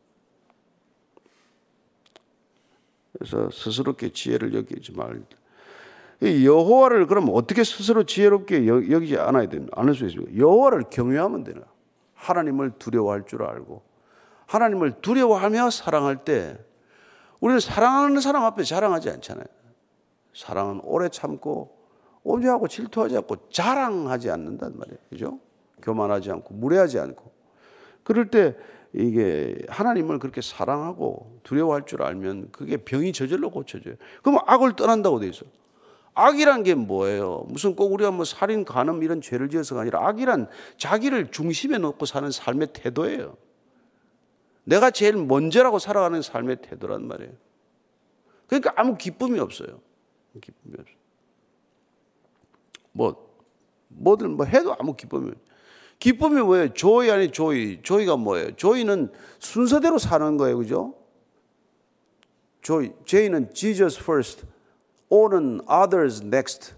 그래서 3.13 3.51
스스롭게 3.51 4.13
지혜를 4.13 4.55
여기지 4.55 4.93
말. 4.93 5.23
여호와를 6.23 7.07
그럼 7.07 7.29
어떻게 7.33 7.65
스스로 7.65 8.05
지혜롭게 8.05 8.67
여기지 8.67 9.19
않아야 9.19 9.49
되는 9.49 9.69
않을 9.73 9.95
수 9.95 10.07
있습니까? 10.07 10.37
여호와를 10.37 10.85
경외하면 10.91 11.45
되나. 11.45 11.63
하나님을 12.15 12.79
두려워할 12.79 13.27
줄 13.27 13.43
알고 13.43 13.83
하나님을 14.47 15.01
두려워하며 15.01 15.71
사랑할 15.71 16.25
때 16.25 16.57
우리는 17.41 17.59
사랑하는 17.59 18.21
사람 18.21 18.45
앞에 18.45 18.63
자랑하지 18.63 19.11
않잖아요. 19.11 19.47
사랑은 20.33 20.81
오래 20.85 21.09
참고 21.09 21.82
오해하고 22.25 22.69
질투하지 22.69 23.17
않고 23.19 23.49
자랑하지 23.51 24.31
않는단 24.31 24.79
말이에요. 24.79 24.99
그죠? 25.11 25.41
교만하지 25.83 26.31
않고 26.31 26.55
무례하지 26.55 26.99
않고. 26.99 27.33
그럴 28.03 28.31
때 28.31 28.57
이게 28.95 29.57
하나님을 29.69 30.19
그렇게 30.19 30.41
사랑하고 30.41 31.41
두려워할 31.43 31.87
줄 31.87 32.03
알면 32.03 32.51
그게 32.53 32.77
병이 32.77 33.13
저절로 33.13 33.51
고쳐져요. 33.51 33.95
그럼 34.23 34.39
악을 34.47 34.77
떠난다고 34.77 35.21
돼 35.21 35.29
있어. 35.29 35.47
악이란 36.15 36.63
게 36.63 36.75
뭐예요? 36.75 37.47
무슨 37.49 37.75
꼭 37.75 37.93
우리가 37.93 38.11
뭐 38.11 38.25
살인, 38.25 38.65
간음 38.65 39.03
이런 39.03 39.23
죄를 39.23 39.49
지어서가 39.49 39.81
아니라 39.81 40.07
악이란 40.07 40.49
자기를 40.77 41.31
중심에 41.31 41.79
놓고 41.79 42.05
사는 42.05 42.31
삶의 42.31 42.69
태도예요. 42.75 43.37
내가 44.65 44.91
제일 44.91 45.17
먼저라고 45.17 45.79
살아가는 45.79 46.21
삶의 46.21 46.57
태도란 46.63 47.07
말이에요. 47.09 47.33
그러니까 48.47 48.73
아무 48.77 48.97
기쁨이 48.99 49.39
없어요. 49.41 49.81
기쁨이 50.41 50.75
없어요. 50.79 51.02
뭐 52.93 53.33
뭐든 53.89 54.37
뭐 54.37 54.47
해도 54.47 54.75
아무 54.79 54.95
기쁨이 54.95 55.33
기쁨이 56.03 56.43
뭐예요? 56.43 56.75
조이 56.75 57.13
아니 57.13 57.31
조이. 57.31 57.81
조이가 57.81 58.17
뭐예요? 58.17 58.57
조이는 58.57 59.13
순서대로 59.39 59.99
사는 59.99 60.37
거예요. 60.37 60.59
그죠? 60.59 60.95
조이. 62.61 62.91
J는 63.05 63.55
Jesus 63.55 64.01
first. 64.01 64.45
O는 65.11 65.61
others 65.71 66.21
next. 66.25 66.75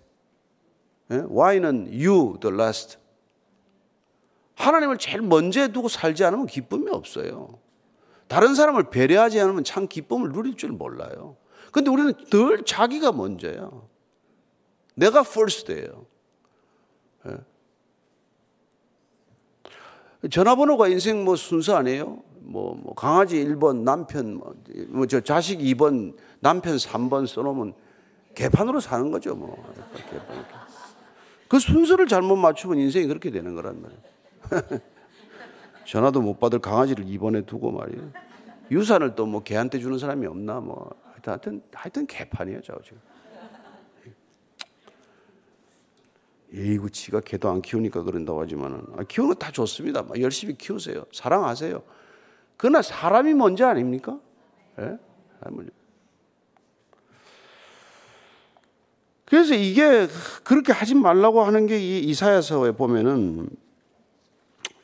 예? 1.10 1.22
Y는 1.26 1.86
you 1.86 2.38
the 2.38 2.54
last. 2.54 2.98
하나님을 4.56 4.98
제일 4.98 5.22
먼저 5.22 5.68
두고 5.68 5.88
살지 5.88 6.22
않으면 6.22 6.44
기쁨이 6.44 6.90
없어요. 6.90 7.58
다른 8.28 8.54
사람을 8.54 8.90
배려하지 8.90 9.40
않으면 9.40 9.64
참 9.64 9.88
기쁨을 9.88 10.32
누릴 10.32 10.54
줄 10.58 10.70
몰라요. 10.70 11.38
근데 11.72 11.90
우리는 11.90 12.12
늘 12.30 12.62
자기가 12.66 13.12
먼저야. 13.12 13.70
내가 14.94 15.20
first예요. 15.20 16.06
예. 17.26 17.36
전화번호가 20.28 20.88
인생 20.88 21.24
뭐 21.24 21.36
순서 21.36 21.76
아니에요? 21.76 22.22
뭐, 22.40 22.74
뭐 22.74 22.94
강아지 22.94 23.42
1번, 23.44 23.82
남편, 23.82 24.34
뭐, 24.34 24.54
뭐저 24.88 25.20
자식 25.20 25.58
2번, 25.60 26.16
남편 26.40 26.76
3번 26.76 27.26
써놓으면 27.26 27.74
개판으로 28.34 28.80
사는 28.80 29.10
거죠, 29.10 29.34
뭐. 29.34 29.56
그 31.48 31.58
순서를 31.58 32.06
잘못 32.06 32.36
맞추면 32.36 32.78
인생이 32.78 33.06
그렇게 33.06 33.30
되는 33.30 33.54
거란 33.54 33.80
말이에요. 33.82 34.02
전화도 35.86 36.20
못 36.22 36.38
받을 36.40 36.58
강아지를 36.58 37.04
입원해 37.08 37.42
두고 37.42 37.70
말이에요. 37.70 38.10
유산을 38.70 39.14
또 39.14 39.26
뭐 39.26 39.42
개한테 39.42 39.78
주는 39.78 39.98
사람이 39.98 40.26
없나 40.26 40.58
뭐 40.60 40.90
하여튼 41.22 41.62
하여튼 41.72 42.06
개판이에요, 42.06 42.60
저 42.62 42.74
지금. 42.82 42.98
에이구 46.54 46.90
지가 46.90 47.20
개도 47.20 47.48
안 47.50 47.62
키우니까 47.62 48.02
그런다고 48.02 48.40
하지만은 48.40 48.82
아, 48.96 49.02
키우는 49.02 49.34
거다 49.34 49.50
좋습니다. 49.50 50.04
열심히 50.20 50.56
키우세요. 50.56 51.04
사랑하세요. 51.12 51.82
그러나 52.56 52.80
사람이 52.82 53.34
먼저 53.34 53.66
아닙니까? 53.66 54.18
예? 54.78 54.96
그래서 59.24 59.54
이게 59.54 60.06
그렇게 60.44 60.72
하지 60.72 60.94
말라고 60.94 61.42
하는 61.42 61.66
게 61.66 61.78
이 61.78 61.98
이사야서에 62.00 62.72
보면은 62.72 63.48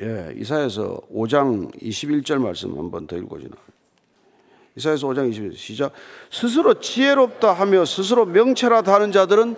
예, 0.03 0.33
이사야서 0.37 1.03
5장 1.13 1.73
21절 1.81 2.39
말씀 2.39 2.77
한번 2.77 3.07
더 3.07 3.17
읽어 3.17 3.39
주나. 3.39 3.55
이사야서 4.77 5.07
5장 5.09 5.31
21절 5.31 5.57
시작. 5.57 5.93
스스로 6.31 6.81
지혜롭다 6.81 7.53
하며 7.53 7.85
스스로 7.85 8.25
명철하다 8.25 8.93
하는 8.93 9.13
자들은 9.13 9.57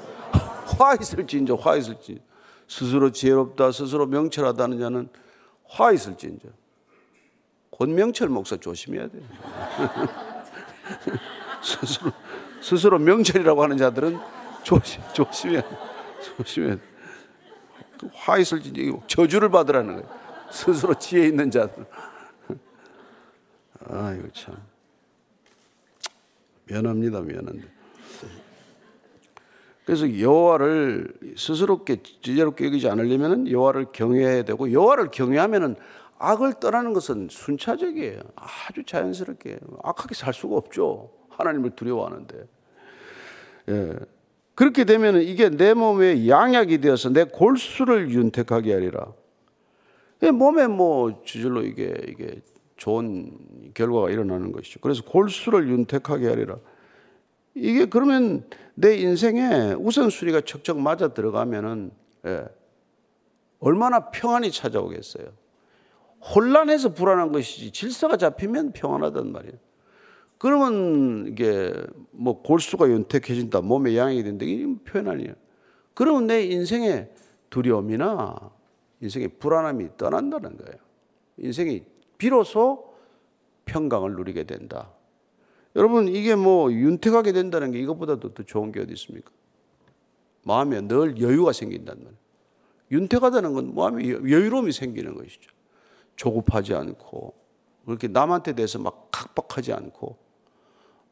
화 0.79 0.95
있을진저 0.95 1.55
화 1.55 1.77
있을지. 1.77 2.21
스스로 2.69 3.11
지혜롭다 3.11 3.73
스스로 3.73 4.07
명철하다 4.07 4.63
하는 4.63 4.79
자는 4.79 5.09
화 5.69 5.93
있을진저. 5.93 6.49
권명철 7.71 8.29
목사 8.29 8.57
조심해야 8.57 9.09
돼. 9.09 9.21
스스로 11.63 12.13
스스로 12.61 12.99
명철이라고 12.99 13.63
하는 13.63 13.77
자들은 13.77 14.19
조심 14.63 15.03
조심해야 15.13 15.63
돼. 15.63 15.79
조심해야 16.37 16.77
돼. 16.77 16.83
화 18.15 18.39
있을지 18.39 18.93
저주를 19.07 19.51
받으라는 19.51 19.97
거예요. 19.97 20.09
스스로 20.51 20.95
지혜 20.95 21.27
있는 21.27 21.51
자들. 21.51 21.85
아, 23.89 24.13
이거 24.13 24.29
참. 24.33 24.57
미안합니다, 26.65 27.21
미안한데. 27.21 27.82
그래서 29.85 30.19
여호와를 30.21 31.13
스스롭게 31.37 32.03
지혜롭게 32.23 32.67
여기지 32.67 32.89
않으려면 32.89 33.49
여호와를 33.49 33.87
경외해야 33.93 34.45
되고 34.45 34.71
여호와를 34.73 35.11
경외하면은 35.11 35.77
악을 36.19 36.55
떠나는 36.61 36.93
것은 36.93 37.29
순차적이에요. 37.31 38.21
아주 38.37 38.85
자연스럽게 38.85 39.59
악하게 39.83 40.15
살 40.15 40.33
수가 40.33 40.57
없죠. 40.57 41.11
하나님을 41.31 41.71
두려워하는데. 41.71 42.49
예. 43.71 43.93
그렇게 44.55 44.85
되면 44.85 45.21
이게 45.21 45.49
내 45.49 45.75
몸에 45.75 46.29
양약이 46.29 46.81
되어서 46.81 47.11
내 47.11 47.25
골수를 47.25 48.11
윤택하게 48.11 48.73
하리라. 48.73 49.13
예, 50.23 50.31
몸에 50.31 50.69
뭐 50.69 51.23
저절로 51.25 51.63
이게 51.63 51.93
이게 52.07 52.41
좋은 52.77 53.33
결과가 53.75 54.11
일어나는 54.11 54.53
것이죠. 54.53 54.79
그래서 54.81 55.03
골수를 55.03 55.69
윤택하게 55.69 56.29
하리라. 56.29 56.59
이게 57.55 57.87
그러면 57.87 58.45
내 58.75 58.97
인생에 58.97 59.75
우선순위가 59.75 60.43
척척 60.43 60.79
맞아 60.81 61.09
들어가면은 61.09 61.91
예, 62.27 62.45
얼마나 63.59 64.11
평안이 64.11 64.51
찾아오겠어요. 64.51 65.27
혼란해서 66.35 66.95
불안한 66.95 67.33
것이지 67.33 67.73
질서가 67.73 68.17
잡히면 68.17 68.73
평안하단 68.73 69.33
말이에요. 69.33 69.55
그러면 70.39 71.27
이게 71.29 71.73
뭐 72.11 72.43
골수가 72.43 72.89
윤택해진다, 72.89 73.61
몸에 73.61 73.97
양이 73.97 74.23
된다, 74.23 74.45
이 74.45 74.77
표현 74.85 75.09
아니에요. 75.09 75.35
그러면 75.95 76.27
내 76.27 76.43
인생의 76.45 77.11
두려움이나 77.51 78.51
인생의 79.01 79.29
불안함이 79.39 79.97
떠난다는 79.97 80.57
거예요. 80.57 80.79
인생이 81.39 81.85
비로소 82.19 82.93
평강을 83.67 84.15
누리게 84.15 84.45
된다. 84.45 84.91
여러분 85.77 86.09
이게 86.09 86.35
뭐 86.35 86.71
윤택하게 86.73 87.33
된다는 87.33 87.71
게 87.71 87.79
이것보다도 87.81 88.35
더 88.35 88.43
좋은 88.43 88.73
게 88.73 88.81
어디 88.81 88.93
있습니까? 88.93 89.31
마음에 90.45 90.81
늘 90.81 91.21
여유가 91.21 91.53
생긴단 91.53 91.97
말이에요. 91.99 92.23
윤택하다는 92.91 93.55
건 93.55 93.75
마음에 93.75 94.09
여유로움이 94.09 94.73
생기는 94.73 95.15
것이죠. 95.15 95.51
조급하지 96.17 96.75
않고 96.75 97.35
그렇게 97.87 98.09
남한테 98.09 98.53
대해서 98.55 98.79
막 98.79 99.09
각박하지 99.11 99.73
않고 99.73 100.19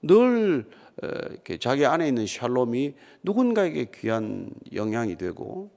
늘 0.02 0.68
이렇게 1.02 1.58
자기 1.58 1.86
안에 1.86 2.06
있는 2.08 2.26
샬롬이 2.26 2.94
누군가에게 3.22 3.90
귀한 3.94 4.50
영향이 4.72 5.16
되고 5.16 5.70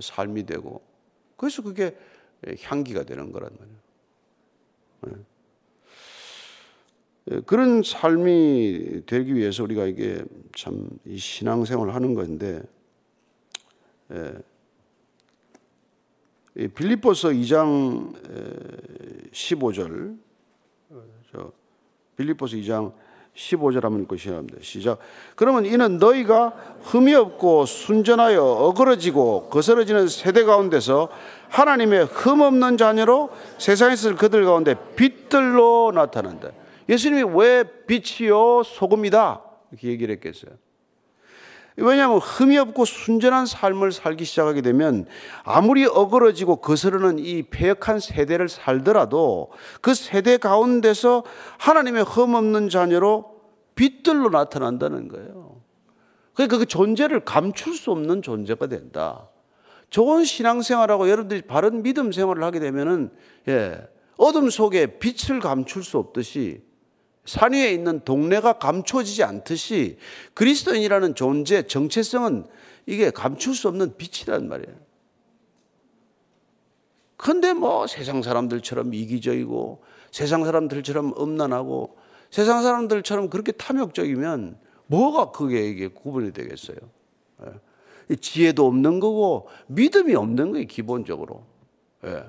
삶이 0.00 0.46
되고 0.46 0.82
그래서 1.36 1.62
그게 1.62 1.96
향기가 2.62 3.04
되는 3.04 3.30
거란 3.30 3.50
말이에요. 5.02 5.24
네. 7.26 7.40
그런 7.46 7.82
삶이 7.82 9.02
되기 9.06 9.34
위해서 9.34 9.62
우리가 9.62 9.86
이게 9.86 10.22
참 10.56 10.88
신앙생활을 11.16 11.94
하는 11.94 12.14
건데 12.14 12.62
빌립보서 16.74 17.28
2장 17.30 18.12
15절 19.32 20.18
빌립보서 22.16 22.56
2장 22.56 22.92
15절 23.34 23.82
한번 23.82 24.02
읽고 24.02 24.16
시작합니다. 24.16 24.58
시작. 24.60 24.98
그러면 25.34 25.66
이는 25.66 25.98
너희가 25.98 26.50
흠이 26.82 27.14
없고 27.14 27.66
순전하여 27.66 28.44
어그러지고 28.44 29.48
거스러지는 29.48 30.06
세대 30.06 30.44
가운데서 30.44 31.08
하나님의 31.48 32.04
흠 32.04 32.42
없는 32.42 32.76
자녀로 32.76 33.30
세상에서 33.58 34.14
그들 34.14 34.44
가운데 34.44 34.76
빛들로 34.94 35.90
나타난다. 35.92 36.50
예수님이 36.88 37.22
왜 37.34 37.64
빛이요 37.86 38.62
소금이다 38.64 39.42
이렇게 39.70 39.88
얘기를 39.88 40.14
했겠어요. 40.14 40.52
왜냐하면 41.76 42.18
흠이 42.18 42.56
없고 42.56 42.84
순전한 42.84 43.46
삶을 43.46 43.90
살기 43.90 44.24
시작하게 44.24 44.60
되면 44.60 45.06
아무리 45.42 45.84
어그러지고 45.84 46.56
거스르는 46.56 47.18
이 47.18 47.42
폐역한 47.42 47.98
세대를 47.98 48.48
살더라도 48.48 49.50
그 49.80 49.92
세대 49.94 50.36
가운데서 50.36 51.24
하나님의 51.58 52.04
흠 52.04 52.34
없는 52.34 52.68
자녀로 52.68 53.34
빛들로 53.74 54.30
나타난다는 54.30 55.08
거예요. 55.08 55.62
그러니까 56.34 56.58
그 56.58 56.66
존재를 56.66 57.24
감출 57.24 57.74
수 57.74 57.90
없는 57.90 58.22
존재가 58.22 58.68
된다. 58.68 59.28
좋은 59.90 60.24
신앙생활하고 60.24 61.08
여러분들이 61.08 61.42
바른 61.42 61.82
믿음 61.82 62.12
생활을 62.12 62.42
하게 62.42 62.60
되면은 62.60 63.10
예, 63.48 63.80
어둠 64.16 64.50
속에 64.50 64.98
빛을 64.98 65.40
감출 65.40 65.82
수 65.82 65.98
없듯이 65.98 66.62
산 67.24 67.52
위에 67.52 67.72
있는 67.72 68.00
동네가 68.00 68.54
감춰지지 68.58 69.22
않듯이 69.24 69.96
그리스도인이라는 70.34 71.14
존재 71.14 71.66
정체성은 71.66 72.46
이게 72.86 73.10
감출 73.10 73.54
수 73.54 73.68
없는 73.68 73.96
빛이란 73.96 74.48
말이에요. 74.48 74.76
근데 77.16 77.54
뭐 77.54 77.86
세상 77.86 78.22
사람들처럼 78.22 78.92
이기적이고 78.92 79.82
세상 80.10 80.44
사람들처럼 80.44 81.14
음란하고 81.18 81.96
세상 82.30 82.62
사람들처럼 82.62 83.30
그렇게 83.30 83.52
탐욕적이면 83.52 84.58
뭐가 84.86 85.30
그게 85.30 85.66
이게 85.66 85.88
구분이 85.88 86.32
되겠어요? 86.32 86.76
예. 87.46 88.16
지혜도 88.16 88.66
없는 88.66 89.00
거고 89.00 89.48
믿음이 89.68 90.14
없는 90.14 90.52
거예요, 90.52 90.66
기본적으로. 90.66 91.46
예. 92.04 92.24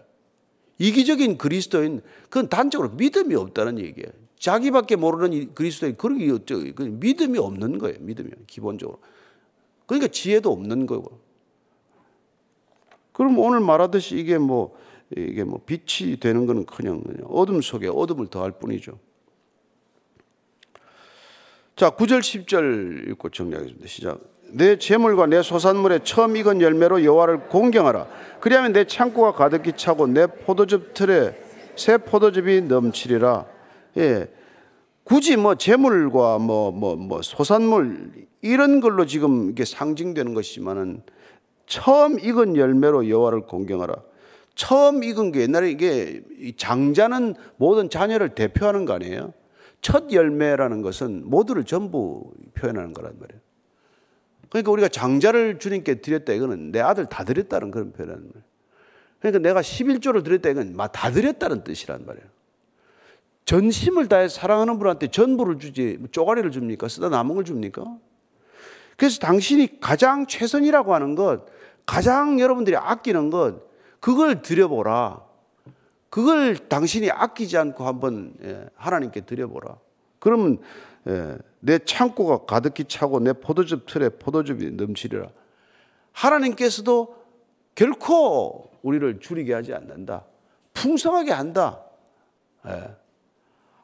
이기적인 0.78 1.38
그리스도인, 1.38 2.02
그건 2.24 2.48
단적으로 2.50 2.92
믿음이 2.92 3.36
없다는 3.36 3.80
얘기예요. 3.80 4.25
자기밖에 4.46 4.96
모르는 4.96 5.56
그리스도인 5.56 5.98
그런 5.98 6.20
게 6.20 6.32
어쩌 6.32 6.58
그 6.76 6.84
믿음이 6.84 7.40
없는 7.40 7.80
거예요. 7.80 7.98
믿음이 8.00 8.30
기본적으로. 8.46 9.00
그러니까 9.88 10.12
지혜도 10.12 10.52
없는 10.52 10.86
거고. 10.86 11.20
그럼 13.12 13.40
오늘 13.40 13.60
말하듯이 13.60 14.18
이게 14.18 14.38
뭐 14.38 14.78
이게 15.18 15.44
뭐 15.44 15.62
빛이 15.66 16.20
되는 16.20 16.46
것은 16.46 16.68
그냥 16.68 17.02
어둠 17.24 17.60
속에 17.60 17.88
어둠을 17.88 18.28
더할 18.28 18.52
뿐이죠. 18.52 19.00
자, 21.76 21.90
9절 21.90 22.20
10절 22.20 23.10
읽고 23.10 23.30
정리하겠습니다. 23.30 23.88
시작. 23.88 24.20
내 24.52 24.78
재물과 24.78 25.26
내 25.26 25.42
소산물에 25.42 26.02
처음 26.04 26.38
익은 26.38 26.62
열매로 26.62 27.04
여호와를 27.04 27.48
공경하라. 27.48 28.08
그리하면 28.42 28.74
내 28.74 28.86
창고가 28.86 29.32
가득히 29.32 29.74
차고 29.76 30.06
내 30.06 30.28
포도즙 30.28 30.94
틀에 30.94 31.36
새 31.76 31.98
포도즙이 31.98 32.62
넘치리라. 32.62 33.48
예. 33.98 34.35
굳이 35.06 35.38
뭐 35.38 35.54
재물과 35.56 36.40
뭐, 36.40 36.72
뭐, 36.72 36.96
뭐 36.96 37.22
소산물 37.22 38.12
이런 38.42 38.82
걸로 38.82 39.06
지금 39.06 39.52
이게 39.52 39.64
상징되는 39.64 40.34
것이지만은 40.34 41.04
처음 41.68 42.20
익은 42.20 42.58
열매로 42.58 43.08
여호와를 43.08 43.42
공경하라. 43.42 43.96
처음 44.56 45.04
익은 45.04 45.32
게 45.32 45.42
옛날에 45.42 45.70
이게 45.70 46.24
장자는 46.58 47.36
모든 47.58 47.90
자녀를 47.90 48.30
대표하는 48.30 48.86
거 48.86 48.94
아니에요? 48.94 49.34
첫 49.80 50.12
열매라는 50.12 50.82
것은 50.82 51.30
모두를 51.30 51.66
전부 51.66 52.32
표현하는 52.56 52.94
거란 52.94 53.14
말이에요. 53.20 53.42
그러니까 54.50 54.72
우리가 54.72 54.88
장자를 54.88 55.60
주님께 55.60 56.02
드렸다 56.02 56.34
이거는 56.34 56.72
내 56.72 56.80
아들 56.80 57.06
다 57.06 57.24
드렸다는 57.24 57.70
그런 57.70 57.92
표현이란 57.94 58.24
말이에요. 58.24 58.44
그러니까 59.20 59.40
내가 59.48 59.62
11조를 59.62 60.24
드렸다 60.24 60.50
이건 60.50 60.76
다 60.92 61.12
드렸다는 61.12 61.64
뜻이란 61.64 62.06
말이에요. 62.08 62.35
전심을 63.46 64.08
다해 64.08 64.28
사랑하는 64.28 64.80
분한테 64.80 65.08
전부를 65.08 65.60
주지 65.60 65.98
뭐 66.00 66.10
쪼가리를 66.12 66.50
줍니까? 66.52 66.88
쓰다 66.88 67.10
남은 67.10 67.36
걸 67.36 67.46
줍니까? 67.46 67.98
그래서 68.98 69.20
당신이 69.20 69.80
가장 69.80 70.26
최선이라고 70.26 70.94
하는 70.94 71.16
것, 71.16 71.46
가장 71.86 72.40
여러분들이 72.40 72.76
아끼는 72.76 73.30
것, 73.30 73.62
그걸 74.00 74.42
드려보라. 74.42 75.24
그걸 76.10 76.56
당신이 76.58 77.12
아끼지 77.12 77.58
않고 77.58 77.86
한번 77.86 78.34
예, 78.44 78.66
하나님께 78.76 79.22
드려보라. 79.22 79.78
그러면 80.20 80.60
예, 81.08 81.38
내 81.60 81.78
창고가 81.78 82.46
가득히 82.46 82.86
차고 82.86 83.20
내 83.20 83.34
포도즙 83.34 83.86
틀에 83.86 84.10
포도즙이 84.10 84.72
넘치리라. 84.72 85.28
하나님께서도 86.14 87.16
결코 87.76 88.72
우리를 88.82 89.20
줄이게 89.20 89.54
하지 89.54 89.74
않는다. 89.74 90.24
풍성하게 90.74 91.32
한다. 91.32 91.82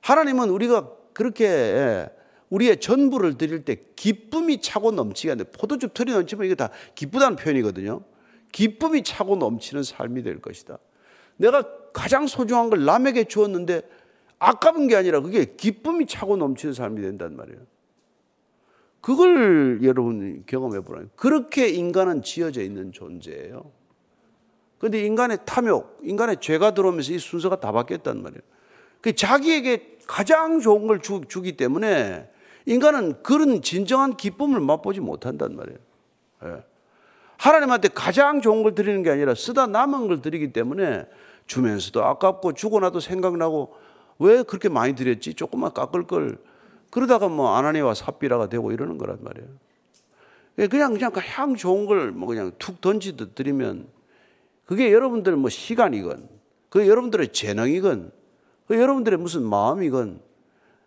예. 0.01 0.07
하나님은 0.11 0.49
우리가 0.49 0.89
그렇게 1.13 2.09
우리의 2.49 2.79
전부를 2.79 3.37
드릴 3.37 3.63
때 3.63 3.77
기쁨이 3.95 4.61
차고 4.61 4.91
넘치게 4.91 5.29
하는데 5.29 5.51
포도즙 5.51 5.93
털이 5.93 6.11
넘치면 6.11 6.45
이게 6.45 6.55
다 6.55 6.69
기쁘다는 6.95 7.37
표현이거든요. 7.37 8.01
기쁨이 8.51 9.03
차고 9.03 9.37
넘치는 9.37 9.83
삶이 9.83 10.23
될 10.23 10.41
것이다. 10.41 10.77
내가 11.37 11.63
가장 11.93 12.27
소중한 12.27 12.69
걸 12.69 12.83
남에게 12.83 13.23
주었는데 13.23 13.81
아까운 14.37 14.87
게 14.87 14.95
아니라 14.95 15.21
그게 15.21 15.45
기쁨이 15.55 16.05
차고 16.05 16.35
넘치는 16.37 16.73
삶이 16.73 17.01
된단 17.01 17.35
말이에요. 17.35 17.59
그걸 18.99 19.79
여러분 19.83 20.43
경험해 20.45 20.81
보라. 20.81 21.03
그렇게 21.15 21.69
인간은 21.69 22.21
지어져 22.21 22.61
있는 22.61 22.91
존재예요. 22.91 23.71
근데 24.77 25.03
인간의 25.05 25.39
탐욕, 25.45 25.99
인간의 26.03 26.37
죄가 26.41 26.73
들어오면서 26.73 27.13
이 27.13 27.19
순서가 27.19 27.59
다 27.59 27.71
바뀌었단 27.71 28.21
말이에요. 28.21 28.41
그 29.01 29.15
자기에게 29.15 29.97
가장 30.07 30.59
좋은 30.59 30.87
걸 30.87 30.99
주, 31.01 31.21
기 31.41 31.57
때문에 31.57 32.29
인간은 32.65 33.23
그런 33.23 33.61
진정한 33.61 34.15
기쁨을 34.15 34.59
맛보지 34.59 34.99
못한단 34.99 35.55
말이에요. 35.55 35.79
예. 36.45 36.63
하나님한테 37.37 37.89
가장 37.89 38.41
좋은 38.41 38.61
걸 38.61 38.75
드리는 38.75 39.01
게 39.01 39.09
아니라 39.09 39.33
쓰다 39.33 39.65
남은 39.65 40.07
걸 40.07 40.21
드리기 40.21 40.53
때문에 40.53 41.07
주면서도 41.47 42.03
아깝고 42.05 42.53
주고 42.53 42.79
나도 42.79 42.99
생각나고 42.99 43.75
왜 44.19 44.43
그렇게 44.43 44.69
많이 44.69 44.93
드렸지? 44.93 45.33
조금만 45.33 45.73
깎을 45.73 46.05
걸. 46.05 46.37
그러다가 46.91 47.29
뭐 47.29 47.55
아나니와 47.55 47.95
삽비라가 47.95 48.49
되고 48.49 48.71
이러는 48.71 48.97
거란 48.97 49.17
말이에요. 49.21 49.47
예, 50.59 50.67
그냥 50.67 50.93
그냥 50.93 51.11
향 51.15 51.55
좋은 51.55 51.85
걸 51.85 52.11
뭐 52.11 52.27
그냥 52.27 52.51
툭 52.59 52.81
던지듯 52.81 53.33
드리면 53.33 53.87
그게 54.65 54.91
여러분들 54.93 55.35
뭐 55.35 55.49
시간이건 55.49 56.29
그 56.69 56.87
여러분들의 56.87 57.29
재능이건 57.29 58.11
그 58.71 58.79
여러분들의 58.79 59.19
무슨 59.19 59.43
마음이건 59.43 60.21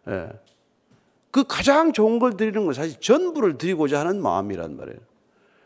예. 0.09 0.31
그 1.31 1.45
가장 1.47 1.93
좋은 1.93 2.19
걸 2.19 2.35
드리는 2.35 2.65
건 2.65 2.73
사실 2.73 2.99
전부를 2.99 3.59
드리고자 3.59 4.01
하는 4.01 4.23
마음이란 4.23 4.79
말이에요. 4.79 4.99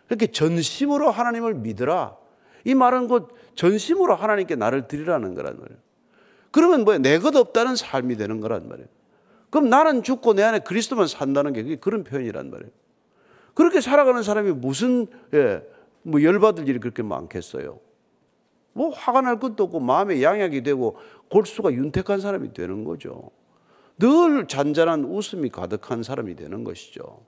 그렇게 0.08 0.26
전심으로 0.26 1.12
하나님을 1.12 1.54
믿으라. 1.54 2.16
이 2.64 2.74
말은 2.74 3.06
곧 3.06 3.36
전심으로 3.54 4.16
하나님께 4.16 4.56
나를 4.56 4.88
드리라는 4.88 5.36
거란 5.36 5.60
말이에요. 5.60 5.78
그러면 6.50 6.82
뭐야? 6.82 6.98
내 6.98 7.20
것 7.20 7.36
없다는 7.36 7.76
삶이 7.76 8.16
되는 8.16 8.40
거란 8.40 8.68
말이에요. 8.68 8.88
그럼 9.50 9.68
나는 9.68 10.02
죽고 10.02 10.34
내 10.34 10.42
안에 10.42 10.58
그리스도만 10.58 11.06
산다는 11.06 11.52
게 11.52 11.76
그런 11.76 12.02
표현이란 12.02 12.50
말이에요. 12.50 12.72
그렇게 13.54 13.80
살아가는 13.80 14.24
사람이 14.24 14.54
무슨, 14.54 15.06
예, 15.34 15.62
뭐 16.02 16.20
열받을 16.20 16.68
일이 16.68 16.80
그렇게 16.80 17.04
많겠어요. 17.04 17.78
뭐 18.72 18.90
화가 18.90 19.22
날 19.22 19.38
것도 19.38 19.64
없고 19.64 19.80
마음에 19.80 20.22
양약이 20.22 20.62
되고 20.62 20.96
골수가 21.30 21.72
윤택한 21.72 22.20
사람이 22.20 22.52
되는 22.52 22.84
거죠. 22.84 23.30
늘 23.98 24.46
잔잔한 24.46 25.04
웃음이 25.04 25.50
가득한 25.50 26.02
사람이 26.02 26.36
되는 26.36 26.64
것이죠. 26.64 27.26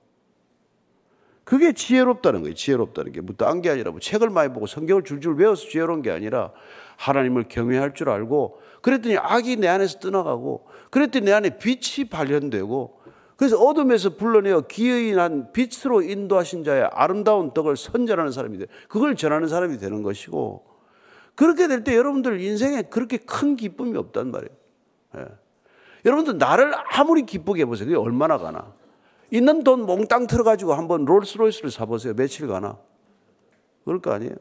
그게 1.45 1.73
지혜롭다는 1.73 2.43
거예요. 2.43 2.55
지혜롭다는 2.55 3.11
게. 3.11 3.21
뭐딴게 3.21 3.71
아니라 3.71 3.91
뭐 3.91 3.99
책을 3.99 4.31
많이 4.31 4.53
보고 4.53 4.67
성경을 4.67 5.03
줄줄 5.03 5.35
외워서 5.35 5.69
지혜로운 5.69 6.03
게 6.03 6.13
아니라 6.13 6.53
하나님을 6.97 7.47
경외할 7.49 7.95
줄 7.95 8.09
알고 8.09 8.61
그랬더니 8.83 9.17
악이 9.19 9.57
내 9.57 9.67
안에서 9.67 9.99
떠나가고 9.99 10.67
그랬더니 10.91 11.25
내 11.25 11.33
안에 11.33 11.59
빛이 11.59 12.09
발현되고 12.09 13.01
그래서 13.37 13.59
어둠에서 13.59 14.11
불러내어 14.17 14.61
기의 14.69 15.13
난 15.13 15.51
빛으로 15.53 16.03
인도하신 16.03 16.63
자의 16.63 16.85
아름다운 16.93 17.53
떡을 17.53 17.77
선전하는 17.77 18.31
사람이 18.33 18.59
돼. 18.59 18.67
그걸 18.89 19.17
전하는 19.17 19.49
사람이 19.49 19.79
되는 19.79 20.03
것이고 20.03 20.70
그렇게 21.41 21.69
될 21.69 21.83
때 21.85 21.97
여러분들 21.97 22.39
인생에 22.43 22.83
그렇게 22.83 23.17
큰 23.17 23.57
기쁨이 23.57 23.97
없단 23.97 24.31
말이에요. 24.31 24.55
예. 25.17 25.25
여러분들 26.05 26.37
나를 26.37 26.75
아무리 26.93 27.25
기쁘게 27.25 27.63
해보세요. 27.63 27.87
그게 27.87 27.97
얼마나 27.97 28.37
가나. 28.37 28.75
있는 29.31 29.65
돈 29.65 29.87
몽땅 29.87 30.27
틀어가지고 30.27 30.75
한번 30.75 31.07
롤스로이스를 31.07 31.71
사보세요. 31.71 32.13
며칠 32.13 32.47
가나. 32.47 32.77
그럴 33.87 34.03
거 34.03 34.13
아니에요. 34.13 34.35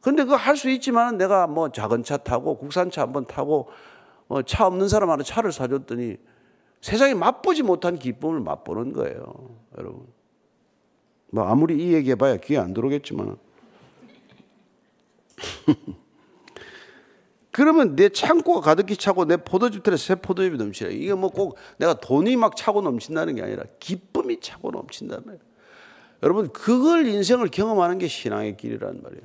근데 0.00 0.22
그거 0.22 0.36
할 0.36 0.54
수 0.56 0.70
있지만 0.70 1.18
내가 1.18 1.48
뭐 1.48 1.72
작은 1.72 2.04
차 2.04 2.16
타고 2.16 2.58
국산차 2.58 3.02
한번 3.02 3.24
타고 3.26 3.68
어, 4.28 4.40
차 4.42 4.68
없는 4.68 4.86
사람한테 4.88 5.24
차를 5.24 5.50
사줬더니 5.50 6.16
세상에 6.80 7.14
맛보지 7.14 7.64
못한 7.64 7.98
기쁨을 7.98 8.38
맛보는 8.38 8.92
거예요. 8.92 9.58
여러분. 9.78 10.06
뭐 11.32 11.44
아무리 11.48 11.84
이 11.84 11.92
얘기해봐야 11.92 12.36
귀에 12.36 12.58
안 12.58 12.72
들어오겠지만. 12.72 13.36
그러면 17.54 17.94
내 17.94 18.08
창고가 18.08 18.60
가득히 18.60 18.96
차고 18.96 19.26
내 19.26 19.36
포도즙 19.36 19.84
틀에 19.84 19.96
새 19.96 20.16
포도즙이 20.16 20.56
넘치라. 20.56 20.90
이게 20.90 21.14
뭐 21.14 21.30
꼭 21.30 21.56
내가 21.78 21.94
돈이 21.94 22.34
막 22.34 22.56
차고 22.56 22.82
넘친다는 22.82 23.36
게 23.36 23.42
아니라 23.42 23.62
기쁨이 23.78 24.40
차고 24.40 24.72
넘친단 24.72 25.22
말이에요. 25.24 25.40
여러분 26.24 26.48
그걸 26.52 27.06
인생을 27.06 27.48
경험하는 27.48 27.98
게 27.98 28.08
신앙의 28.08 28.56
길이란 28.56 29.02
말이에요. 29.04 29.22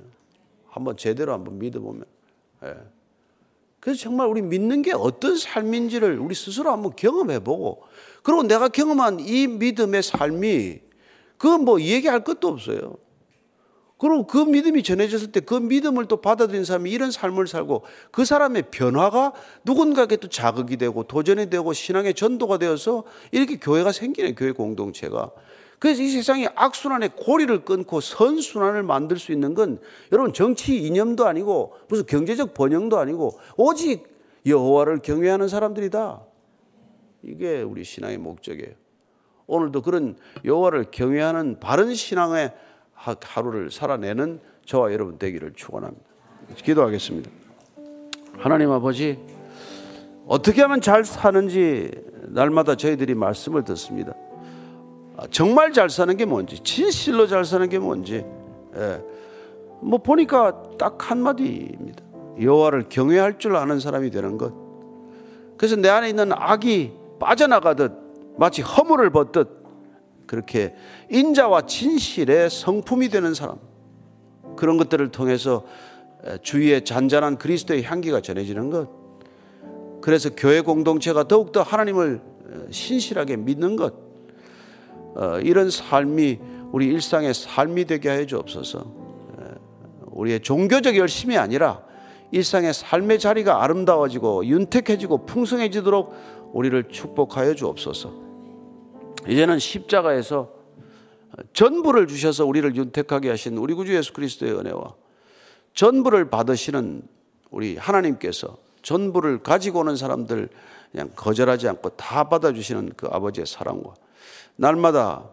한번 0.68 0.96
제대로 0.96 1.34
한번 1.34 1.58
믿어보면. 1.58 2.06
예. 2.65 2.76
그래서 3.80 4.00
정말 4.00 4.28
우리 4.28 4.44
믿는 4.44 4.84
게 4.84 4.94
어떤 4.94 5.36
삶인지를 5.36 6.20
우리 6.20 6.36
스스로 6.36 6.72
한번 6.72 6.96
경험해보고 6.96 7.82
그리고 8.22 8.44
내가 8.44 8.68
경험한 8.68 9.22
이 9.22 9.48
믿음의 9.48 10.04
삶이 10.04 10.82
그건 11.39 11.65
뭐 11.65 11.82
얘기할 11.82 12.24
것도 12.24 12.48
없어요. 12.48 12.98
그리고 13.99 14.25
그 14.25 14.38
믿음이 14.38 14.81
전해졌을 14.81 15.31
때 15.31 15.41
그 15.41 15.55
믿음을 15.55 16.05
또 16.05 16.17
받아들인 16.17 16.63
사람이 16.63 16.91
이런 16.91 17.12
삶을 17.12 17.47
살고 17.47 17.83
그 18.12 18.23
사람의 18.23 18.63
변화가 18.71 19.33
누군가에게 19.63 20.17
또 20.17 20.27
자극이 20.27 20.77
되고 20.77 21.03
도전이 21.03 21.49
되고 21.49 21.73
신앙의 21.73 22.13
전도가 22.13 22.57
되어서 22.57 23.03
이렇게 23.31 23.57
교회가 23.57 23.91
생기는 23.91 24.35
교회 24.35 24.51
공동체가. 24.51 25.31
그래서 25.79 26.03
이 26.03 26.09
세상에 26.09 26.49
악순환의 26.55 27.12
고리를 27.15 27.63
끊고 27.63 28.01
선순환을 28.01 28.83
만들 28.83 29.17
수 29.17 29.31
있는 29.31 29.53
건 29.53 29.79
여러분 30.12 30.33
정치 30.33 30.77
이념도 30.77 31.25
아니고 31.25 31.73
무슨 31.88 32.05
경제적 32.05 32.53
번영도 32.53 32.99
아니고 32.99 33.39
오직 33.55 34.03
여호와를 34.45 34.99
경외하는 34.99 35.47
사람들이다. 35.47 36.21
이게 37.23 37.62
우리 37.62 37.83
신앙의 37.83 38.17
목적이에요. 38.17 38.73
오늘도 39.47 39.81
그런 39.81 40.15
여호와를 40.45 40.91
경외하는 40.91 41.59
바른 41.59 41.95
신앙의 41.95 42.53
하루를 42.99 43.71
살아내는 43.71 44.39
저와 44.65 44.91
여러분 44.93 45.17
되기를 45.17 45.53
축원합니다. 45.55 46.05
기도하겠습니다. 46.55 47.29
하나님 48.38 48.71
아버지 48.71 49.19
어떻게 50.27 50.62
하면 50.62 50.81
잘 50.81 51.03
사는지 51.03 51.91
날마다 52.27 52.75
저희들이 52.75 53.15
말씀을 53.15 53.63
듣습니다. 53.63 54.13
아, 55.17 55.23
정말 55.31 55.73
잘 55.73 55.89
사는 55.89 56.15
게 56.15 56.25
뭔지, 56.25 56.59
진실로 56.59 57.27
잘 57.27 57.45
사는 57.45 57.67
게 57.67 57.79
뭔지, 57.79 58.25
예. 58.75 59.03
뭐 59.81 59.99
보니까 59.99 60.62
딱 60.77 61.09
한마디입니다. 61.09 62.03
여호와를 62.41 62.85
경외할 62.89 63.39
줄 63.39 63.55
아는 63.55 63.79
사람이 63.79 64.12
되는 64.12 64.38
것. 64.38 64.53
그래서 65.57 65.75
내 65.75 65.89
안에 65.89 66.09
있는 66.09 66.31
악이 66.31 66.93
빠져나가듯 67.19 67.91
마치 68.38 68.62
허물을 68.62 69.09
벗듯 69.09 69.59
그렇게 70.30 70.76
인자와 71.10 71.65
진실의 71.65 72.52
성품이 72.52 73.10
되는 73.10 73.34
사람. 73.34 73.58
그런 74.56 74.78
것들을 74.78 75.10
통해서 75.10 75.65
주위에 76.44 76.82
잔잔한 76.82 77.39
그리스도의 77.39 77.82
향기가 77.82 78.22
전해지는 78.22 78.70
것. 78.70 78.89
그래서 80.02 80.30
교회 80.38 80.62
공동체가 80.62 81.28
더욱더 81.28 81.63
하나님을 81.63 82.22
신실하게 82.70 83.38
믿는 83.38 83.76
것. 83.76 83.96
어, 85.15 85.39
이런 85.42 85.72
삶이 85.72 86.39
우리 86.72 86.86
일상의 86.86 87.34
삶이 87.34 87.86
되게 87.86 88.10
하여 88.10 88.24
주옵소서. 88.28 88.86
우리의 90.12 90.42
종교적 90.42 90.96
열심이 90.96 91.39
아니라 91.39 91.82
일상의 92.30 92.76
삶의 92.76 93.18
자리가 93.18 93.63
아름다워지고 93.63 94.46
윤택해지고 94.46 95.26
풍성해지도록 95.26 96.13
우리를 96.54 96.84
축복하여 96.89 97.56
주옵소서. 97.56 98.29
이제는 99.27 99.60
십자가에서 99.60 100.49
전부를 101.53 102.08
주셔서 102.08 102.45
우리를 102.45 102.75
윤택하게 102.75 103.29
하신 103.29 103.58
우리 103.58 103.73
구주 103.73 103.95
예수 103.95 104.13
그리스도의 104.13 104.53
은혜와 104.53 104.95
전부를 105.73 106.29
받으시는 106.29 107.03
우리 107.51 107.77
하나님께서 107.77 108.58
전부를 108.82 109.43
가지고 109.43 109.79
오는 109.79 109.95
사람들 109.95 110.49
그냥 110.91 111.12
거절하지 111.15 111.67
않고 111.69 111.89
다 111.89 112.29
받아주시는 112.29 112.93
그 112.95 113.08
아버지의 113.12 113.45
사랑과 113.45 113.93
날마다 114.55 115.29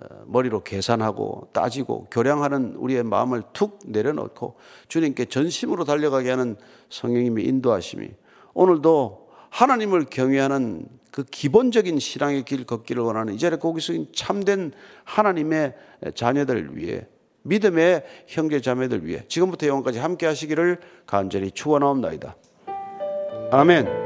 어, 0.00 0.24
머리로 0.26 0.62
계산하고 0.62 1.48
따지고 1.52 2.06
교량하는 2.10 2.74
우리의 2.76 3.02
마음을 3.02 3.42
툭 3.52 3.78
내려놓고 3.86 4.56
주님께 4.88 5.26
전심으로 5.26 5.84
달려가게 5.84 6.30
하는 6.30 6.56
성령님의 6.90 7.46
인도하심이 7.46 8.08
오늘도 8.52 9.25
하나님을 9.56 10.04
경외하는 10.10 10.86
그 11.10 11.24
기본적인 11.24 11.98
신앙의 11.98 12.42
길 12.42 12.66
걷기를 12.66 13.02
원하는 13.02 13.32
이 13.32 13.38
자리에 13.38 13.58
거기서 13.58 13.94
참된 14.14 14.72
하나님의 15.04 15.72
자녀들 16.14 16.76
위해 16.76 17.06
믿음의 17.40 18.04
형제 18.26 18.60
자매들 18.60 19.06
위해 19.06 19.24
지금부터 19.28 19.66
영원까지 19.66 19.98
함께 19.98 20.26
하시기를 20.26 20.78
간절히 21.06 21.50
축원하옵나이다. 21.52 22.36
아멘. 23.50 24.05